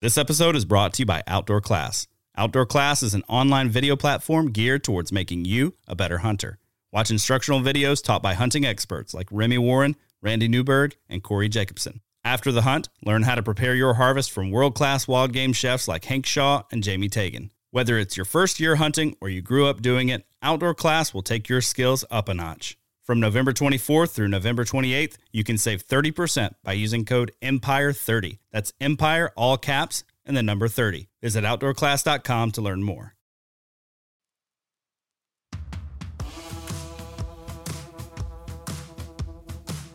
[0.00, 2.06] This episode is brought to you by Outdoor Class.
[2.36, 6.60] Outdoor Class is an online video platform geared towards making you a better hunter.
[6.92, 12.00] Watch instructional videos taught by hunting experts like Remy Warren, Randy Newberg, and Corey Jacobson.
[12.22, 15.88] After the hunt, learn how to prepare your harvest from world class wild game chefs
[15.88, 17.50] like Hank Shaw and Jamie Tagan.
[17.72, 21.22] Whether it's your first year hunting or you grew up doing it, Outdoor Class will
[21.22, 22.77] take your skills up a notch.
[23.08, 28.38] From November 24th through November 28th, you can save 30% by using code EMPIRE30.
[28.52, 31.08] That's EMPIRE, all caps, and the number 30.
[31.22, 33.14] Visit outdoorclass.com to learn more.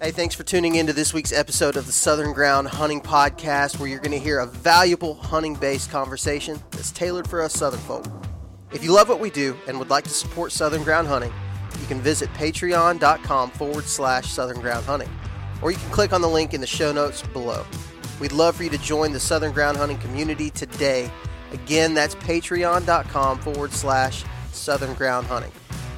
[0.02, 3.88] Hey, thanks for tuning into this week's episode of the Southern Ground Hunting Podcast, where
[3.88, 8.08] you're going to hear a valuable hunting based conversation that's tailored for us Southern folk.
[8.72, 11.32] If you love what we do and would like to support Southern Ground Hunting,
[11.80, 15.10] you can visit patreon.com forward slash Southern Ground Hunting,
[15.62, 17.66] or you can click on the link in the show notes below.
[18.20, 21.12] We'd love for you to join the Southern Ground Hunting community today.
[21.52, 25.52] Again, that's patreon.com forward slash Southern Ground Hunting.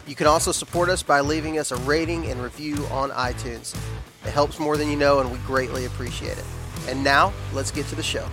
[0.07, 3.75] You can also support us by leaving us a rating and review on iTunes.
[4.25, 6.45] It helps more than you know, and we greatly appreciate it.
[6.87, 8.27] And now, let's get to the show.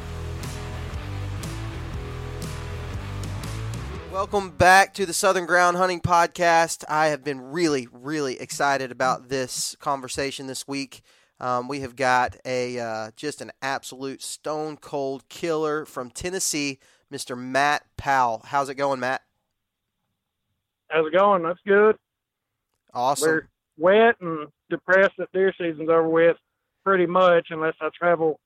[4.12, 6.84] Welcome back to the Southern Ground Hunting Podcast.
[6.86, 11.00] I have been really, really excited about this conversation this week.
[11.40, 16.78] Um, we have got a uh, just an absolute stone cold killer from Tennessee,
[17.10, 17.38] Mr.
[17.38, 18.42] Matt Powell.
[18.44, 19.22] How's it going, Matt?
[20.88, 21.42] How's it going?
[21.42, 21.96] That's good.
[22.92, 23.30] Awesome.
[23.30, 26.36] We're wet and depressed that deer season's over with
[26.84, 28.38] pretty much unless I travel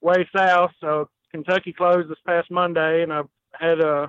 [0.00, 0.70] way south.
[0.80, 4.06] So Kentucky closed this past Monday and I've had uh,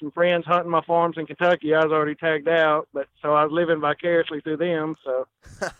[0.00, 1.74] some friends hunting my farms in Kentucky.
[1.74, 4.96] I was already tagged out, but so I was living vicariously through them.
[5.04, 5.26] So,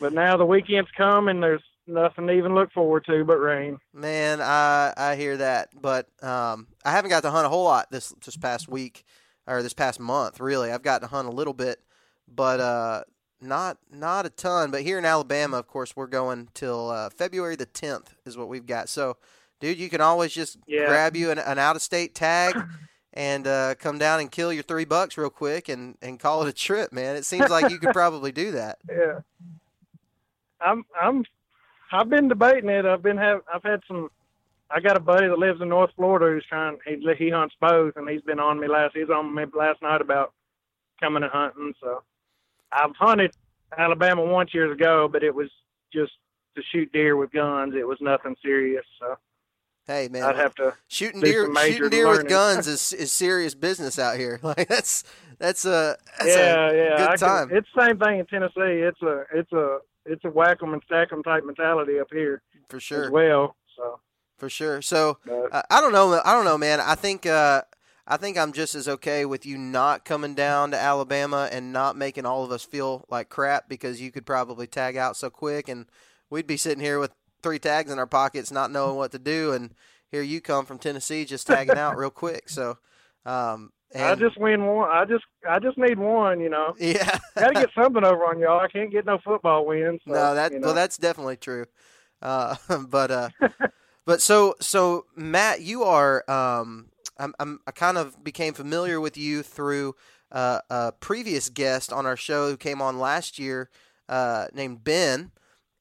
[0.00, 3.78] but now the weekend's come and there's nothing to even look forward to but rain.
[3.92, 7.90] Man, I I hear that, but um, I haven't got to hunt a whole lot
[7.90, 9.04] this this past week
[9.46, 10.40] or this past month.
[10.40, 11.80] Really, I've gotten to hunt a little bit,
[12.28, 13.02] but uh,
[13.40, 14.70] not not a ton.
[14.70, 18.48] But here in Alabama, of course, we're going till uh, February the 10th is what
[18.48, 18.88] we've got.
[18.88, 19.16] So,
[19.60, 20.86] dude, you can always just Yeah.
[20.86, 22.54] grab you an, an out of state tag.
[23.12, 26.48] And uh, come down and kill your three bucks real quick and, and call it
[26.48, 27.16] a trip, man.
[27.16, 28.78] It seems like you could probably do that.
[28.88, 29.20] Yeah.
[30.62, 31.24] I'm I'm
[31.90, 32.84] I've been debating it.
[32.84, 34.10] I've been have I've had some
[34.70, 37.96] I got a buddy that lives in North Florida who's trying he he hunts both
[37.96, 40.34] and he's been on me last he's on me last night about
[41.00, 41.74] coming and hunting.
[41.80, 42.02] So
[42.72, 43.34] I've hunted
[43.76, 45.48] Alabama once years ago, but it was
[45.92, 46.12] just
[46.56, 47.74] to shoot deer with guns.
[47.74, 48.84] It was nothing serious.
[48.98, 49.16] So
[49.90, 53.98] Hey, man, I'd have to shooting deer shooting deer with guns is, is serious business
[53.98, 54.38] out here.
[54.50, 55.02] Like that's
[55.38, 56.96] that's a that's yeah, a yeah.
[56.96, 57.48] good I time.
[57.48, 58.52] Can, it's the same thing in Tennessee.
[58.56, 62.40] It's a it's a it's a whack 'em and stack 'em type mentality up here
[62.68, 63.56] for as sure, well.
[63.76, 63.98] So
[64.38, 64.80] for sure.
[64.80, 66.20] So but, uh, I don't know.
[66.24, 66.80] I don't know, man.
[66.80, 67.62] I think uh,
[68.06, 71.96] I think I'm just as okay with you not coming down to Alabama and not
[71.96, 75.68] making all of us feel like crap because you could probably tag out so quick,
[75.68, 75.86] and
[76.28, 77.12] we'd be sitting here with
[77.42, 79.74] three tags in our pockets, not knowing what to do, and
[80.10, 82.48] here you come from Tennessee just tagging out real quick.
[82.48, 82.78] So,
[83.24, 84.88] um, and, I just win one.
[84.90, 86.40] I just I just need one.
[86.40, 87.18] You know, yeah.
[87.36, 88.60] got to get something over on y'all.
[88.60, 90.00] I can't get no football wins.
[90.06, 90.66] So, no, that you know.
[90.68, 91.66] well, that's definitely true.
[92.22, 92.56] Uh,
[92.88, 93.28] but uh,
[94.04, 99.16] but so so Matt, you are um, I'm, I'm I kind of became familiar with
[99.16, 99.96] you through
[100.32, 103.70] uh, a previous guest on our show who came on last year,
[104.08, 105.32] uh, named Ben.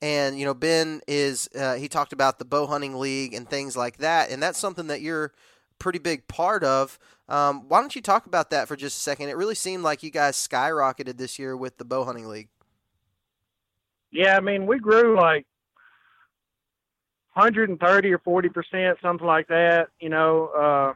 [0.02, 3.76] And you know Ben is uh, he talked about the bow hunting league and things
[3.76, 5.34] like that, and that's something that you're
[5.78, 6.98] pretty big part of.
[7.28, 9.30] Um, why don't you talk about that for just a second?
[9.30, 12.50] It really seemed like you guys skyrocketed this year with the bow hunting league.
[14.12, 14.38] yeah.
[14.38, 15.46] I mean, we grew like
[17.34, 19.90] 130 or 40 percent, something like that.
[20.00, 20.94] You know, uh,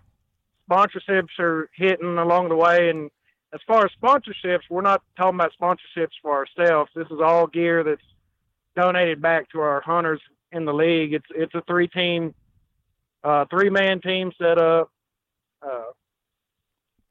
[0.70, 3.12] sponsorships are hitting along the way, and
[3.54, 6.90] as far as sponsorships, we're not talking about sponsorships for ourselves.
[6.96, 8.02] This is all gear that's
[8.76, 11.14] donated back to our hunters in the league.
[11.14, 12.34] It's it's a three team,
[13.24, 14.90] uh, three man team set up,
[15.62, 15.92] uh,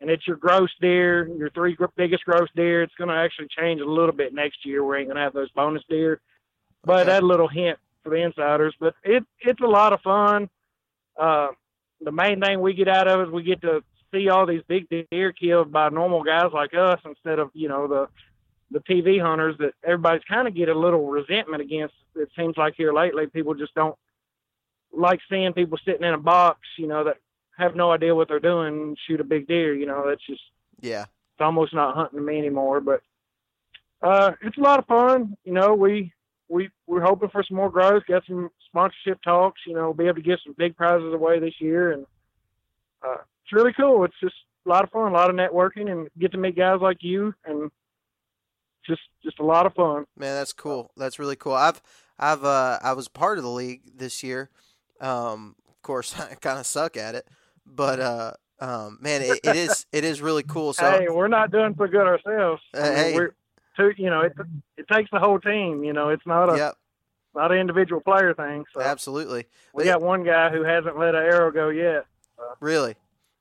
[0.00, 2.82] and it's your gross deer, your three biggest gross deer.
[2.82, 4.84] It's going to actually change a little bit next year.
[4.84, 6.20] We ain't going to have those bonus deer,
[6.84, 7.10] but Okay.
[7.10, 8.74] that little hint for the insiders.
[8.80, 10.48] But it it's a lot of fun.
[11.18, 11.48] Uh,
[12.00, 13.82] the main thing we get out of it is we get to
[14.12, 17.86] see all these big deer killed by normal guys like us instead of you know
[17.86, 18.08] the
[18.72, 21.94] the TV hunters that everybody's kind of get a little resentment against.
[22.16, 23.96] It seems like here lately people just don't
[24.92, 27.16] like seeing people sitting in a box, you know, that
[27.58, 29.74] have no idea what they're doing and shoot a big deer.
[29.74, 30.42] You know, that's just
[30.80, 31.02] Yeah.
[31.02, 32.80] it's almost not hunting to me anymore.
[32.80, 33.02] But
[34.02, 35.36] uh, it's a lot of fun.
[35.44, 36.12] You know, we
[36.48, 39.60] we we're hoping for some more growth, get some sponsorship talks.
[39.66, 42.06] You know, be able to give some big prizes away this year, and
[43.06, 44.04] uh, it's really cool.
[44.04, 44.34] It's just
[44.66, 47.34] a lot of fun, a lot of networking, and get to meet guys like you,
[47.44, 47.70] and
[48.86, 50.04] just just a lot of fun.
[50.16, 50.90] Man, that's cool.
[50.96, 51.54] That's really cool.
[51.54, 51.80] I've
[52.18, 54.50] I've uh, I was part of the league this year.
[55.00, 57.26] Um, of course, I kind of suck at it,
[57.66, 60.72] but uh, um, man, it, it is it is really cool.
[60.72, 62.62] So hey, we're not doing so good ourselves.
[62.74, 63.14] Uh, hey.
[63.14, 63.34] we're
[63.76, 64.32] too, you know, it
[64.76, 65.82] it takes the whole team.
[65.84, 66.74] You know, it's not a yep,
[67.34, 68.64] not an individual player thing.
[68.74, 69.46] So absolutely.
[69.74, 72.04] we But it- got one guy who hasn't let an arrow go yet.
[72.60, 72.96] really,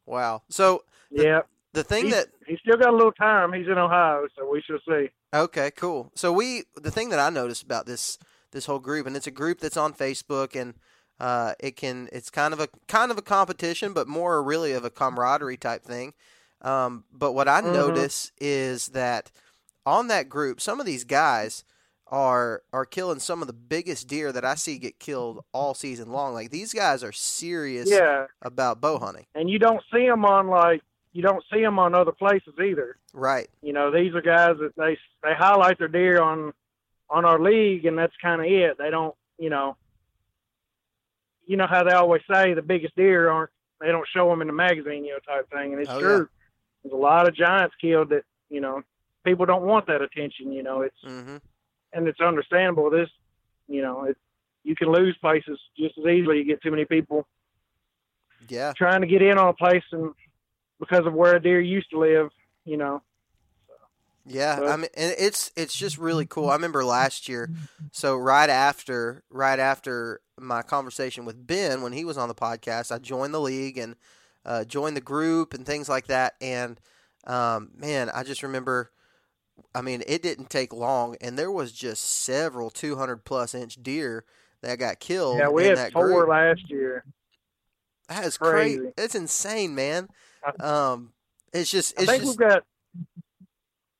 [0.05, 0.43] wow.
[0.49, 1.41] So Yeah,
[1.73, 3.53] the thing he's, that he's still got a little time.
[3.53, 5.09] He's in Ohio, so we shall see.
[5.33, 6.11] Okay, cool.
[6.15, 8.17] So we the thing that I noticed about this
[8.51, 10.73] this whole group, and it's a group that's on Facebook, and
[11.19, 14.83] uh, it can it's kind of a kind of a competition, but more really of
[14.83, 16.13] a camaraderie type thing.
[16.61, 17.73] Um, but what I Mhm.
[17.73, 19.31] notice is that
[19.85, 21.63] on that group, some of these guys
[22.07, 26.11] are are killing some of the biggest deer that I see get killed all season
[26.11, 26.33] long.
[26.33, 30.47] Like these guys are serious Yeah, about bow hunting, and you don't see them on
[30.47, 30.81] like
[31.13, 32.97] you don't see them on other places either.
[33.13, 33.49] right?
[33.61, 36.53] You know, these are guys that they they highlight their deer on
[37.09, 38.77] on our league, and that's kind of it.
[38.77, 39.75] They don't, you know,
[41.45, 43.49] you know how they always say the biggest deer aren't
[43.79, 45.73] they don't show them in the magazine, you know, type thing.
[45.73, 46.29] And it's Oh, true.
[46.83, 48.83] There's a lot of giants killed that you know
[49.25, 50.51] people don't want that attention.
[50.53, 51.37] You know, it's mm-hmm.
[51.93, 52.89] and it's understandable.
[52.89, 53.09] This,
[53.67, 54.17] you know, it
[54.63, 56.37] you can lose places just as easily.
[56.37, 57.27] You get too many people
[58.47, 60.13] Yeah, trying to get in on a place and
[60.81, 62.29] because of where a deer used to live,
[62.65, 63.01] you know.
[64.25, 66.49] Yeah, But- I mean, and it's it's just really cool.
[66.49, 67.49] I remember last year,
[67.91, 72.91] so right after right after my conversation with Ben when he was on the podcast,
[72.91, 73.95] I joined the league and
[74.45, 76.33] uh, joined the group and things like that.
[76.41, 76.79] And
[77.25, 78.91] um, man, I just remember,
[79.73, 83.81] I mean, it didn't take long, and there was just several two hundred plus inch
[83.81, 84.23] deer
[84.61, 85.39] that got killed.
[85.39, 86.29] Yeah, we had four group.
[86.29, 87.05] last year.
[88.07, 88.77] That is crazy.
[88.77, 88.93] crazy.
[88.97, 90.09] It's insane, man.
[90.43, 90.51] I-
[90.91, 91.13] Um,
[91.53, 92.63] it's just I it's think just we've got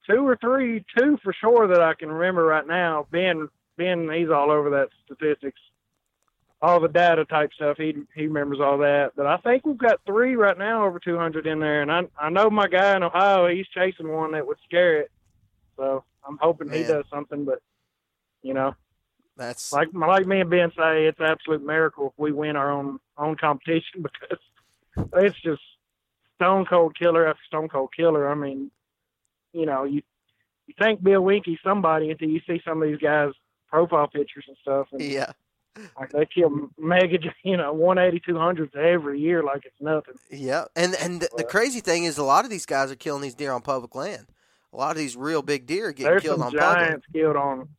[0.10, 3.08] two or three, two for sure that I can remember right now.
[3.12, 3.48] Ben,
[3.78, 5.60] Ben, he's all over that statistics,
[6.62, 7.78] all the data type stuff.
[7.78, 9.12] He he remembers all that.
[9.16, 12.30] But I think we've got three right now over 200 in there, and I I
[12.30, 15.12] know my guy in Ohio, he's chasing one that would scare it.
[15.78, 17.46] So I'm hoping he does something.
[17.46, 17.60] But
[18.44, 18.76] you know,
[19.38, 22.72] that's like like me and Ben say, it's an absolute miracle if we win our
[22.72, 24.40] own own competition because
[25.16, 25.62] it's just
[26.42, 28.30] stone cold killer after stone cold killer.
[28.30, 28.72] I mean,
[29.54, 30.02] you know, you
[30.68, 33.34] you think Bill Winke's somebody until you see some of these guys'
[33.70, 35.32] profile pictures and stuff, and yeah.
[36.00, 40.16] like they kill mega, you know, one eighty two hundreds every year like it's nothing.
[40.30, 43.22] Yeah, and and the, the crazy thing is, a lot of these guys are killing
[43.22, 44.28] these deer on public land.
[44.74, 46.62] A lot of these real big deer are getting killed on public.
[46.62, 47.70] giants killed on.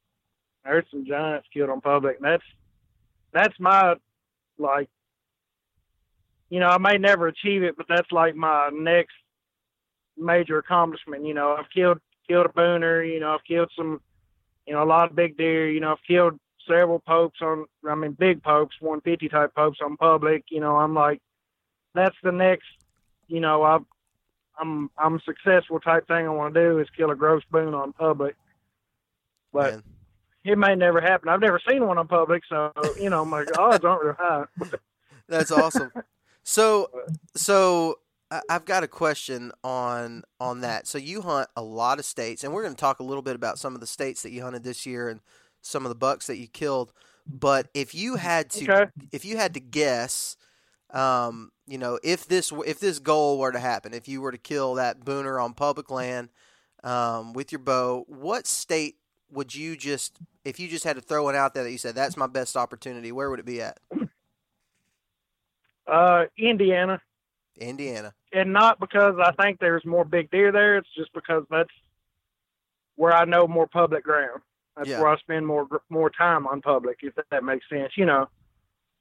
[0.64, 2.16] There's some giants killed on public.
[2.16, 2.44] And that's
[3.32, 3.94] that's my
[4.58, 4.88] like.
[6.52, 9.14] You know, I may never achieve it, but that's like my next
[10.18, 11.24] major accomplishment.
[11.24, 13.10] You know, I've killed killed a booner.
[13.10, 14.02] You know, I've killed some,
[14.66, 15.70] you know, a lot of big deer.
[15.70, 16.38] You know, I've killed
[16.68, 17.64] several popes on.
[17.88, 20.44] I mean, big popes, 150 type popes on public.
[20.50, 21.22] You know, I'm like,
[21.94, 22.66] that's the next.
[23.28, 23.86] You know, I've
[24.60, 27.94] I'm I'm successful type thing I want to do is kill a gross boon on
[27.94, 28.36] public.
[29.54, 29.82] But Man.
[30.44, 31.30] it may never happen.
[31.30, 34.44] I've never seen one on public, so you know my odds aren't real high.
[35.30, 35.90] That's awesome.
[36.44, 36.90] So,
[37.36, 37.98] so
[38.30, 40.86] I- I've got a question on on that.
[40.86, 43.36] So you hunt a lot of states, and we're going to talk a little bit
[43.36, 45.20] about some of the states that you hunted this year and
[45.60, 46.92] some of the bucks that you killed.
[47.26, 48.90] But if you had to, Okay.
[49.12, 50.36] if you had to guess,
[50.90, 54.38] um, you know, if this if this goal were to happen, if you were to
[54.38, 56.30] kill that booner on public land
[56.82, 58.96] um, with your bow, what state
[59.30, 61.94] would you just, if you just had to throw it out there that you said
[61.94, 63.78] that's my best opportunity, where would it be at?
[65.92, 67.00] Uh, Indiana,
[67.60, 68.14] Indiana.
[68.32, 70.78] and not because I think there's more big deer there.
[70.78, 71.70] It's just because that's
[72.96, 74.40] where I know more public ground.
[74.76, 75.00] That's Yeah.
[75.00, 77.92] where I spend more more time on public, if that makes sense.
[77.96, 78.28] You know,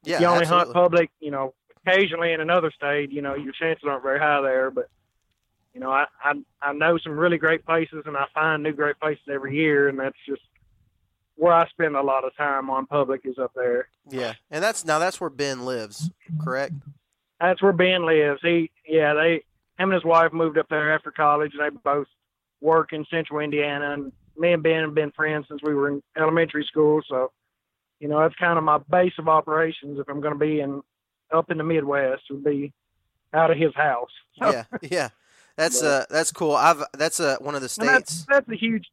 [0.03, 0.65] Yeah, you only absolutely.
[0.65, 1.53] hunt public, you know,
[1.85, 4.69] occasionally in another state, you know, your chances aren't very high there.
[4.69, 4.89] But
[5.73, 8.99] you know, I I, I know some really great places, and I find new great
[8.99, 10.41] places every year, and that's just
[11.35, 13.87] where I spend a lot of time on public is up there.
[14.09, 16.09] Yeah, and that's now that's where Ben lives,
[16.39, 16.73] correct?
[17.39, 18.39] That's where Ben lives.
[18.43, 19.33] He, yeah, they,
[19.79, 21.53] him and his wife moved up there after college.
[21.57, 22.07] They both
[22.61, 26.03] work in Central Indiana, and me and Ben have been friends since we were in
[26.17, 27.01] elementary school.
[27.09, 27.31] So,
[27.99, 29.97] you know, that's kind of my base of operations.
[29.99, 30.81] If I'm going to be in
[31.33, 32.71] up in the Midwest, would be
[33.33, 34.11] out of his house.
[34.39, 35.09] Yeah, yeah.
[35.57, 36.55] That's But- uh that's cool.
[36.55, 38.25] I've that's uh one of the And that's states.
[38.29, 38.85] that's a huge.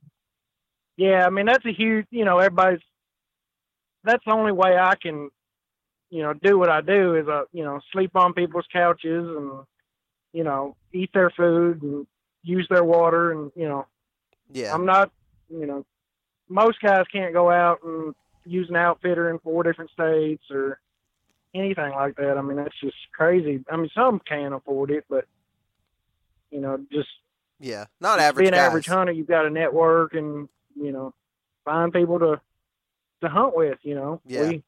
[0.99, 2.07] Yeah, I mean that's a huge.
[2.11, 2.81] You know, everybody's
[4.05, 5.31] that's the only way I can,
[6.11, 9.65] you know, do what I do is uh, you know, sleep on people's couches and,
[10.33, 12.07] you know, eat their food and
[12.43, 13.87] use their water and you know,
[14.53, 14.75] Yeah.
[14.75, 15.11] I'm not,
[15.49, 15.87] you know,
[16.49, 18.15] most guys can't go out and
[18.45, 20.81] use an outfitter in four different states or
[21.55, 22.37] anything like that.
[22.37, 23.65] I mean, that's just crazy.
[23.71, 25.27] I mean, some can afford it, but
[26.51, 27.09] you know, just
[27.61, 27.85] yeah.
[28.01, 28.67] Not average be an guys.
[28.69, 29.13] average hunter.
[29.13, 30.49] You've got a network and
[30.81, 31.15] you know
[31.65, 32.41] find people to
[33.21, 33.79] to hunt with.
[33.83, 34.49] You know, Yeah.
[34.49, 34.63] We,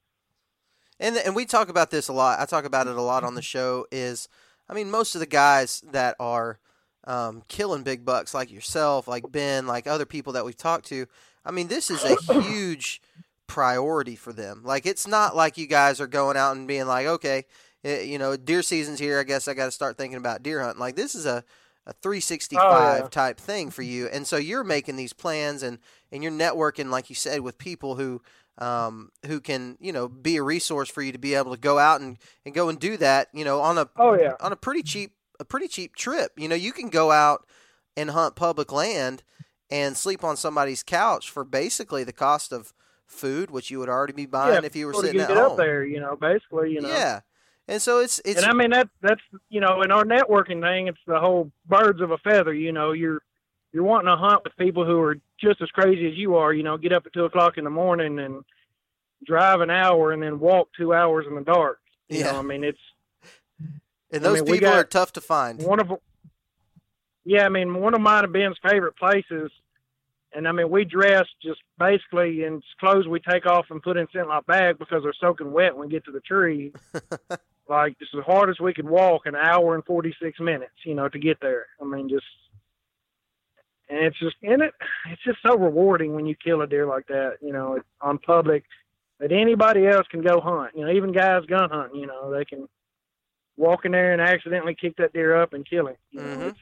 [0.98, 2.40] and and we talk about this a lot.
[2.40, 3.86] I talk about it a lot on the show.
[3.90, 4.28] Is
[4.68, 6.58] I mean, most of the guys that are
[7.04, 11.06] um, killing big bucks, like yourself, like Ben, like other people that we've talked to.
[11.44, 13.00] I mean, this is a huge
[13.46, 14.62] priority for them.
[14.64, 17.46] Like, it's not like you guys are going out and being like, okay,
[17.84, 19.18] eh, you know, deer season's here.
[19.18, 20.80] I guess I got to start thinking about deer hunting.
[20.80, 21.44] Like, this is a
[21.86, 23.08] a 365 Oh, yeah.
[23.08, 25.78] type thing for you, and so you're making these plans and
[26.12, 28.20] and you're networking, like you said, with people who
[28.58, 31.78] um, who can you know be a resource for you to be able to go
[31.78, 34.56] out and, and go and do that you know on a oh yeah, on a
[34.56, 37.46] pretty cheap a pretty cheap trip you know you can go out
[37.96, 39.22] and hunt public land
[39.70, 42.74] and sleep on somebody's couch for basically the cost of
[43.06, 44.66] food which you would already be buying yeah.
[44.66, 45.84] if you were sitting get at up home there.
[45.84, 46.88] You know, basically, you know.
[46.88, 47.20] yeah
[47.70, 50.88] and so it's it's and I mean that that's you know in our networking thing,
[50.88, 52.52] it's the whole birds of a feather.
[52.52, 53.22] You know, you're
[53.72, 56.52] you're wanting to hunt with people who are just as crazy as you are.
[56.52, 58.44] You know, get up at two o'clock in the morning and
[59.24, 61.78] drive an hour and then walk two hours in the dark.
[62.08, 62.32] You Yeah.
[62.32, 62.78] know, I mean it's
[64.12, 65.92] and I those mean, people are tough to find one of
[67.24, 69.50] yeah, I mean one of mine and Ben's favorite places.
[70.32, 74.06] And I mean, we dress just basically in clothes we take off and put in
[74.12, 76.72] scent lock bag because they're soaking wet when we get to the tree.
[77.70, 81.08] like just as hard as we could walk an hour and 46 minutes you know
[81.08, 82.26] to get there i mean just
[83.88, 84.74] and it's just in it
[85.10, 88.18] it's just so rewarding when you kill a deer like that you know it's on
[88.18, 88.64] public
[89.20, 92.44] that anybody else can go hunt you know even guys gun hunting you know they
[92.44, 92.68] can
[93.56, 96.48] walk in there and accidentally kick that deer up and kill him you know Mhm.
[96.48, 96.58] it's,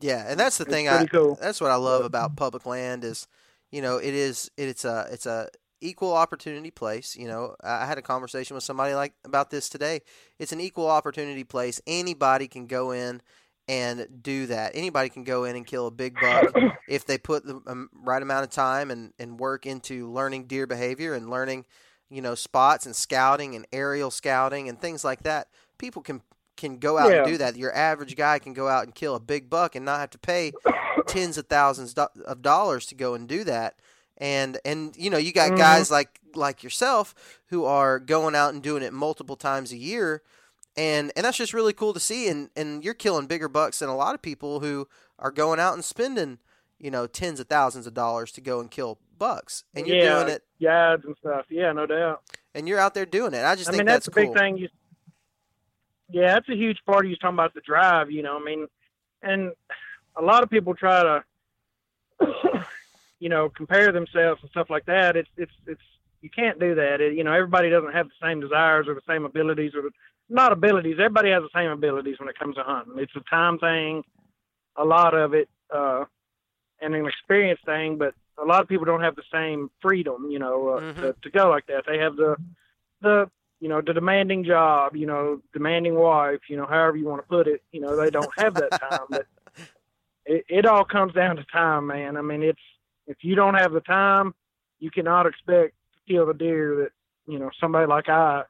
[0.00, 0.88] Yeah, and that's the thing.
[0.88, 1.38] I cool.
[1.40, 3.28] that's what I love about public land is,
[3.70, 5.48] you know, it is it's a it's a
[5.82, 7.16] equal opportunity place.
[7.16, 10.00] You know, I had a conversation with somebody like about this today.
[10.38, 11.80] It's an equal opportunity place.
[11.86, 13.20] Anybody can go in
[13.68, 14.72] and do that.
[14.74, 16.52] Anybody can go in and kill a big buck
[16.88, 20.66] if they put the um, right amount of time and and work into learning deer
[20.66, 21.64] behavior and learning,
[22.10, 25.48] you know, spots and scouting and aerial scouting and things like that.
[25.78, 26.22] People can
[26.56, 27.18] can go out Yeah.
[27.18, 27.56] and do that.
[27.56, 30.18] Your average guy can go out and kill a big buck and not have to
[30.18, 30.52] pay
[31.06, 33.74] tens of thousands of dollars to go and do that.
[34.22, 35.58] And and you know you got Mhm.
[35.58, 37.12] guys like like yourself
[37.48, 40.22] who are going out and doing it multiple times a year,
[40.76, 42.28] and and that's just really cool to see.
[42.28, 44.86] And and you're killing bigger bucks than a lot of people who
[45.18, 46.38] are going out and spending
[46.78, 49.64] you know tens of thousands of dollars to go and kill bucks.
[49.74, 52.22] And you're yeah doing it, guides and stuff yeah no doubt
[52.54, 53.44] and you're out there doing it.
[53.44, 54.56] I just I think mean, that's, that's, a big thing.
[54.58, 54.68] You,
[56.10, 58.10] yeah, that's a huge part of you talking about the drive.
[58.10, 58.68] You know, I mean,
[59.22, 59.52] and
[60.16, 61.24] a lot of people try to,
[63.22, 65.16] you know, compare themselves and stuff like that.
[65.16, 65.80] It's it's it's
[66.22, 67.00] you can't do that.
[67.00, 69.90] It, you know, everybody doesn't have the same desires or the same abilities or the,
[70.28, 70.96] not abilities.
[70.98, 72.94] Everybody has the same abilities when it comes to hunting.
[72.96, 74.02] It's a time thing,
[74.74, 76.04] a lot of it, uh,
[76.80, 77.96] and an experience thing.
[77.96, 80.28] But a lot of people don't have the same freedom.
[80.28, 81.00] You know, uh, Mhm.
[81.02, 81.84] to, to go like that.
[81.86, 82.36] They have the
[83.02, 87.22] the you know the demanding job you know demanding wife you know however you want
[87.22, 89.26] to put it you know they don't have that time but
[90.26, 92.58] it, it all comes down to time man i mean it's
[93.06, 94.34] if you don't have the time
[94.78, 96.90] you cannot expect to kill the deer that
[97.32, 98.42] you know somebody like i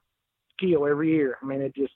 [0.59, 1.93] kill every year i mean it just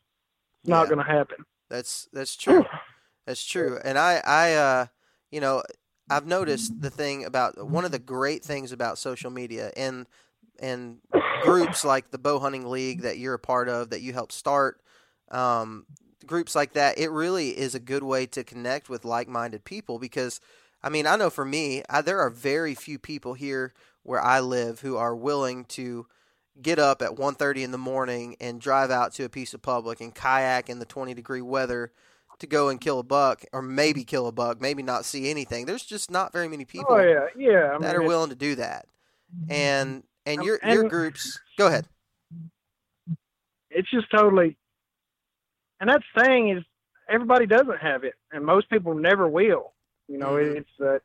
[0.64, 0.96] it's not Yeah.
[0.96, 1.38] going to happen
[1.70, 2.66] That's that's true.
[3.26, 3.78] That's true.
[3.84, 4.86] And I I uh
[5.32, 5.62] you know
[6.10, 10.08] I've noticed the thing about one of the great things about social media and
[10.60, 11.00] and
[11.42, 14.82] groups like the bow hunting league that you're a part of that you helped start
[15.30, 15.86] um,
[16.26, 20.40] groups like that it really is a good way to connect with like-minded people because
[20.84, 24.40] i mean i know for me I, there are very few people here where i
[24.40, 26.08] live who are willing to
[26.62, 30.02] get up at 1.30 in the morning and drive out to a piece of public
[30.02, 31.92] and kayak in the 20 degree weather
[32.40, 35.66] to go and kill a buck or maybe kill a buck maybe not see anything.
[35.68, 37.28] There's just not very many people oh yeah.
[37.36, 38.86] Yeah I mean, that are willing to do that.
[39.50, 41.88] And and Um, your and- your groups go ahead.
[43.70, 44.58] It's just totally
[45.80, 46.64] and that's the thing is
[47.10, 49.74] everybody doesn't have it and most people never will
[50.08, 50.56] you know Mhm.
[50.58, 51.02] it's that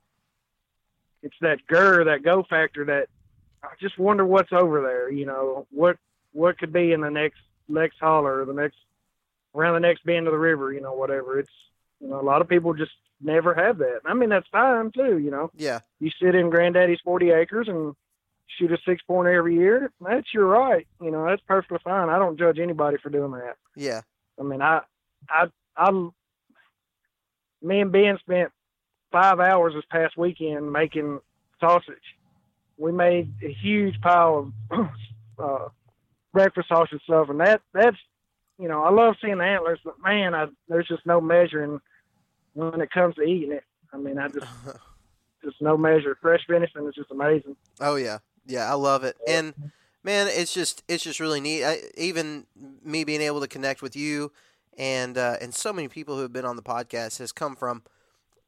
[1.23, 3.09] it's that gur that go factor that
[3.63, 5.97] i just wonder what's over there you know what
[6.33, 8.77] what could be in the next next holler or the next
[9.55, 11.53] around the next bend of the river you know whatever it's
[12.01, 15.19] you know a lot of people just never have that i mean that's fine too
[15.19, 17.95] you know yeah you sit in granddaddy's 40 acres and
[18.59, 20.87] shoot a six pointer every year, that's your right.
[21.01, 22.11] You know, that's perfectly fine.
[22.11, 23.57] I don't judge anybody for doing that.
[23.77, 24.03] Yeah.
[24.39, 24.83] I mean, I,
[25.31, 25.91] I, I,
[27.63, 28.51] me and Ben spent
[29.13, 31.21] five hours this past weekend making
[31.61, 32.17] sausage.
[32.79, 34.89] We made a huge pile of
[35.39, 35.69] uh,
[36.33, 37.97] breakfast sausage stuff, and that that's,
[38.59, 41.81] you know, I love seeing the antlers, but man, I, there's just no measuring
[42.55, 43.65] when it comes to eating it.
[43.93, 44.47] I mean, I just
[45.45, 46.17] just no measure.
[46.21, 47.57] Fresh venison is just amazing.
[47.81, 49.17] Oh yeah, yeah, I love it.
[49.29, 49.55] And
[50.03, 51.65] man, it's just it's just really neat.
[51.65, 52.47] I, even
[52.83, 54.33] me being able to connect with you
[54.79, 57.83] and uh, and so many people who have been on the podcast has come from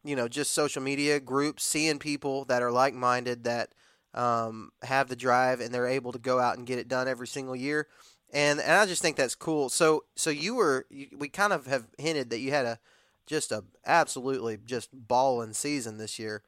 [0.04, 3.70] you know just social media groups, seeing people that are like minded that
[4.14, 7.26] um, have the drive and they're able to go out and get it done every
[7.26, 7.88] single year.
[8.32, 9.68] And and I just think that's cool.
[9.68, 12.78] So so you were you, we kind of have hinted that you had a
[13.26, 16.42] just a absolutely just balling season this year.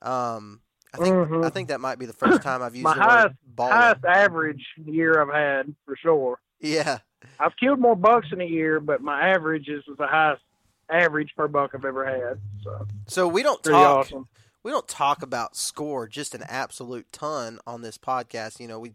[0.00, 0.62] Um,
[0.94, 1.42] I think Mhm.
[1.42, 3.70] I think that might be the first time I've used My highest balling.
[3.70, 6.40] highest average year I've had for sure.
[6.60, 7.00] Yeah,
[7.38, 10.42] I've killed more bucks in a year, but my average is the highest
[10.90, 12.38] average per buck I've ever had.
[12.62, 14.28] So so we don't talk awesome.
[14.62, 18.60] we don't talk about score just an absolute ton on this podcast.
[18.60, 18.92] You know, we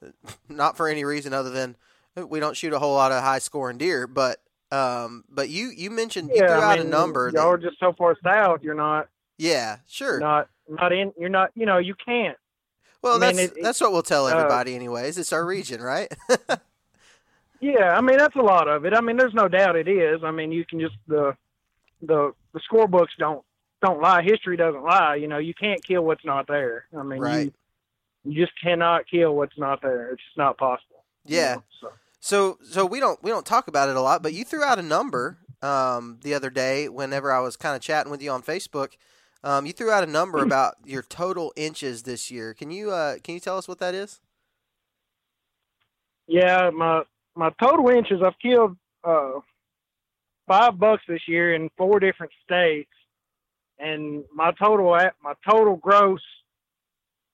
[0.48, 1.76] not for any reason other than
[2.16, 4.40] we don't shoot a whole lot of high scoring deer, but
[4.72, 7.30] um, but you you mentioned you threw I out mean, a number.
[7.34, 8.60] Y'all That, are just so far south.
[8.62, 9.08] You're not
[9.38, 10.20] yeah, sure.
[10.20, 11.12] not not in.
[11.18, 11.50] You're not.
[11.54, 12.36] You know, you can't.
[13.02, 15.18] well, I mean, that's it- that's what we'll tell uh, everybody, anyways.
[15.18, 16.12] It's our region, right?
[17.60, 18.94] Yeah, I mean that's a lot of it.
[18.94, 20.22] I mean, there's no doubt it is.
[20.24, 21.36] I mean, you can just the
[22.02, 23.44] the the scorebooks don't
[23.82, 24.22] don't lie.
[24.22, 25.16] History doesn't lie.
[25.16, 26.86] You know, you can't kill what's not there.
[26.98, 27.52] I mean, Right.
[28.24, 30.10] you, you just cannot kill what's not there.
[30.12, 31.04] It's just not possible.
[31.26, 31.54] you yeah.
[31.56, 31.88] know, so.
[32.22, 34.78] So so we don't we don't talk about it a lot, but you threw out
[34.78, 38.42] a number um, the other day whenever I was kind of chatting with you on
[38.42, 38.92] Facebook.
[39.42, 42.52] Um, you threw out a number about your total inches this year.
[42.52, 44.20] Can you uh, can you tell us what that is?
[46.26, 47.02] Yeah, my
[47.34, 48.20] my total inches.
[48.24, 49.40] I've killed uh,
[50.46, 52.90] five bucks this year in four different states,
[53.78, 56.20] and my total at my total gross.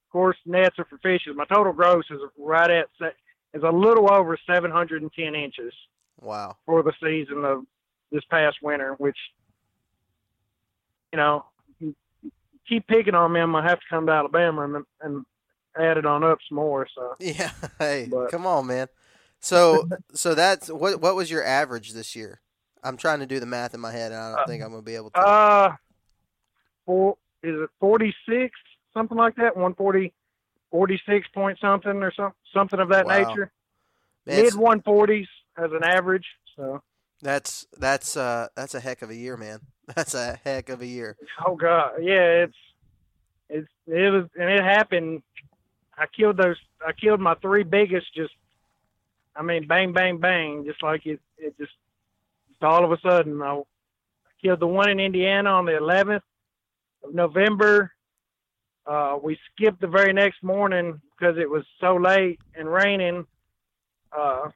[0.09, 1.35] Of course, nets are for fishes.
[1.37, 2.87] My total gross is right at
[3.52, 5.72] is a little over 710 inches
[6.20, 6.56] Wow.
[6.64, 7.64] for the season of
[8.12, 9.16] this past winter, which
[11.12, 11.44] you know,
[11.80, 11.94] you
[12.68, 13.40] keep picking on me.
[13.40, 15.24] I'm gonna have to come to Alabama and, and
[15.78, 16.87] add it on up some more.
[16.94, 17.50] So Yeah.
[17.78, 18.87] Hey, But- come on, man.
[19.46, 22.40] So so that's what what was your average this year?
[22.82, 24.70] I'm trying to do the math in my head, and I don't Uh, think I'm
[24.70, 25.18] gonna be able to.
[25.20, 25.76] Uh,
[26.85, 28.59] four is it forty six
[28.92, 29.56] something like that?
[29.56, 30.12] One forty,
[30.70, 33.18] forty six point something or something something of that Wow.
[33.18, 33.50] nature.
[34.26, 36.26] Man, Mid it's- one forties as an average.
[36.56, 36.82] So
[37.22, 39.61] that's that's uh that's a heck of a year, man.
[39.94, 41.16] That's a heck of a year.
[41.46, 42.56] oh god, yeah, it's
[43.48, 45.22] it's it was and it happened.
[45.96, 46.56] I killed those.
[46.85, 48.12] I killed my three biggest.
[48.12, 48.32] Just
[49.38, 50.64] I mean, bang, bang, bang.
[50.66, 51.20] Just like it.
[51.38, 51.72] It just,
[52.49, 53.40] just all of a sudden.
[53.42, 53.62] I
[54.42, 56.22] killed the one in Indiana on the 11th
[57.05, 57.92] of November.
[58.87, 63.27] Uh, we skipped the very next morning because it was so late and raining.
[64.16, 64.49] Uh,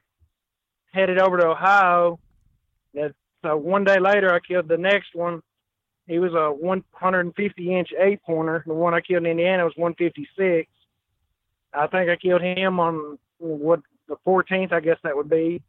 [0.93, 2.19] headed over to Ohio.
[2.93, 3.13] That
[3.43, 5.41] so one day later, I killed the next one.
[6.07, 8.63] He was a 150 inch eight pointer.
[8.65, 10.69] The one I killed in Indiana was 156.
[11.73, 15.63] I think I killed him on what the 14th, I guess that would be,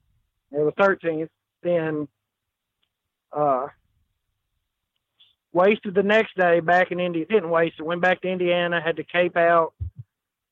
[0.51, 1.29] or the 13th.
[1.63, 2.09] Then
[3.33, 3.69] uh,
[5.53, 7.25] wasted the next day back in India.
[7.25, 7.85] Didn't waste it.
[7.85, 8.81] Went back to Indiana.
[8.85, 9.75] Had to cape out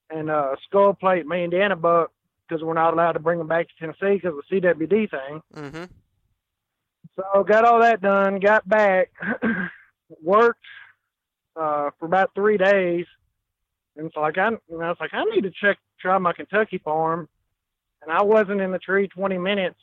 [0.08, 2.12] and uh, skull plate my Indiana buck
[2.48, 5.42] because we're not allowed to bring them back to Tennessee because of the CWD thing.
[5.54, 5.84] Mm-hmm.
[7.16, 8.38] So got all that done.
[8.40, 9.10] Got back,
[10.22, 10.64] worked
[11.56, 13.06] uh, for about three days,
[13.96, 16.78] and it's like I, and I was like, I need to check try my Kentucky
[16.78, 17.28] farm,
[18.02, 19.78] and I wasn't in the tree 20 minutes,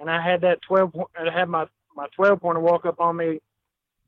[0.00, 0.92] and I had that 12.
[0.92, 1.66] po- I had my
[1.96, 3.40] my 12 pointer walk up on me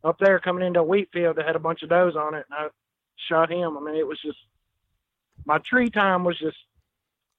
[0.03, 2.45] up there coming into a wheat field that had a bunch of does on it,
[2.51, 2.69] and I
[3.29, 3.77] shot him.
[3.77, 4.39] I mean, it was just
[5.45, 6.57] my tree time was just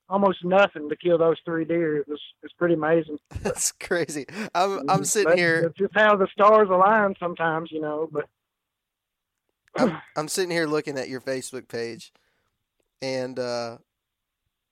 [0.10, 1.98] almost nothing to kill those three deer.
[1.98, 3.20] It was it's pretty amazing.
[3.42, 4.26] That's crazy.
[4.56, 5.66] I'm I'm sitting That's- here.
[5.68, 8.10] It's just how the stars align sometimes, you know.
[8.12, 8.28] But
[9.76, 12.12] I'm, I'm sitting here looking at your Facebook page,
[13.02, 13.78] and uh,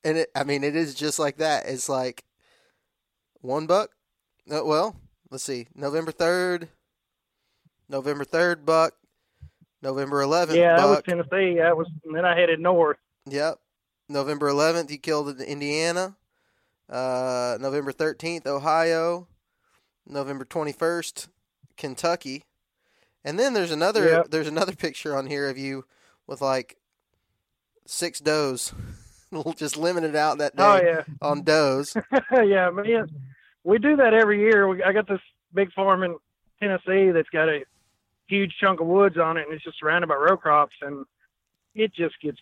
[0.06, 1.66] and it, I mean, it is just like that.
[1.68, 2.24] It's like
[3.42, 3.90] one buck.
[4.50, 4.96] Uh, well,
[5.32, 6.70] let's see, November third,
[7.90, 8.94] November third buck,
[9.82, 11.02] November eleventh yeah, that was.
[11.04, 11.58] Tennessee.
[11.58, 12.98] That was, and then I headed north.
[13.28, 13.60] Yep,
[14.08, 16.16] November eleventh, you killed in Indiana.
[16.88, 19.28] Uh, November thirteenth, Ohio.
[20.08, 21.30] November twenty first,
[21.78, 22.44] Kentucky.
[23.24, 24.30] And then there's another Yep.
[24.30, 25.86] there's another picture on here of you
[26.28, 26.78] with like
[27.88, 28.72] six does.
[29.32, 31.96] we'll just limit it out that day Oh yeah, on does.
[32.32, 33.10] yeah, man.
[33.64, 34.68] We do that every year.
[34.68, 35.22] We, I got this
[35.54, 36.18] big farm in
[36.60, 37.64] Tennessee that's got a
[38.28, 41.06] huge chunk of woods on it, and it's just surrounded by row crops, and
[41.74, 42.38] it just gets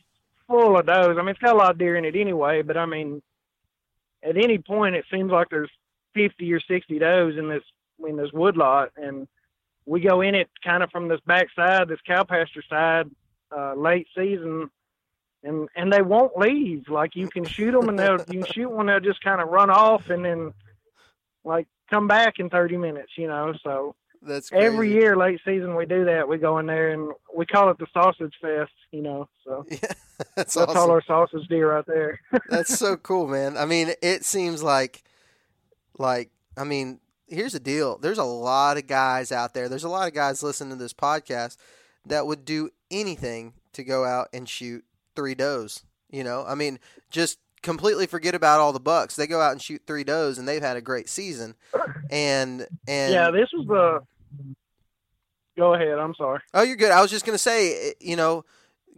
[0.48, 1.17] full of does.
[1.17, 3.22] I mean, it's got a lot of deer in it anyway, but I mean,
[4.22, 5.72] at any point, it seems like there's
[6.13, 7.63] 50 or 60 does in this
[8.08, 9.28] in this wood lot, and
[9.86, 13.10] we go in it kind of from this back side, this cow pasture side,
[13.56, 14.69] uh, late season,
[15.43, 16.89] and and they won't leave.
[16.89, 19.49] Like you can shoot them, and they'll you can shoot one, they'll just kind of
[19.49, 20.53] run off, and then
[21.43, 23.53] like come back in 30 minutes, you know.
[23.63, 24.65] So That's crazy.
[24.65, 26.27] every year late season we do that.
[26.27, 29.27] We go in there and we call it the sausage fest, you know.
[29.45, 29.77] So Yeah,
[30.36, 30.77] that's that's awesome.
[30.77, 32.19] all our sausage deer right there.
[32.49, 33.58] That's so cool, man.
[33.58, 35.03] I mean, it seems like,
[35.97, 37.97] like, I mean, here's the deal.
[37.97, 39.67] There's a lot of guys out there.
[39.67, 41.58] There's a lot of guys listening to this podcast
[42.06, 45.84] that would do anything to go out and shoot three does.
[46.10, 49.15] You know, I mean, just completely forget about all the bucks.
[49.15, 51.56] They go out and shoot three does, and they've had a great season.
[52.12, 54.54] And and yeah, this was the.
[55.58, 55.99] Go ahead.
[55.99, 56.39] I'm sorry.
[56.54, 56.91] Oh, you're good.
[56.91, 58.43] I was just going to say, eh, you know,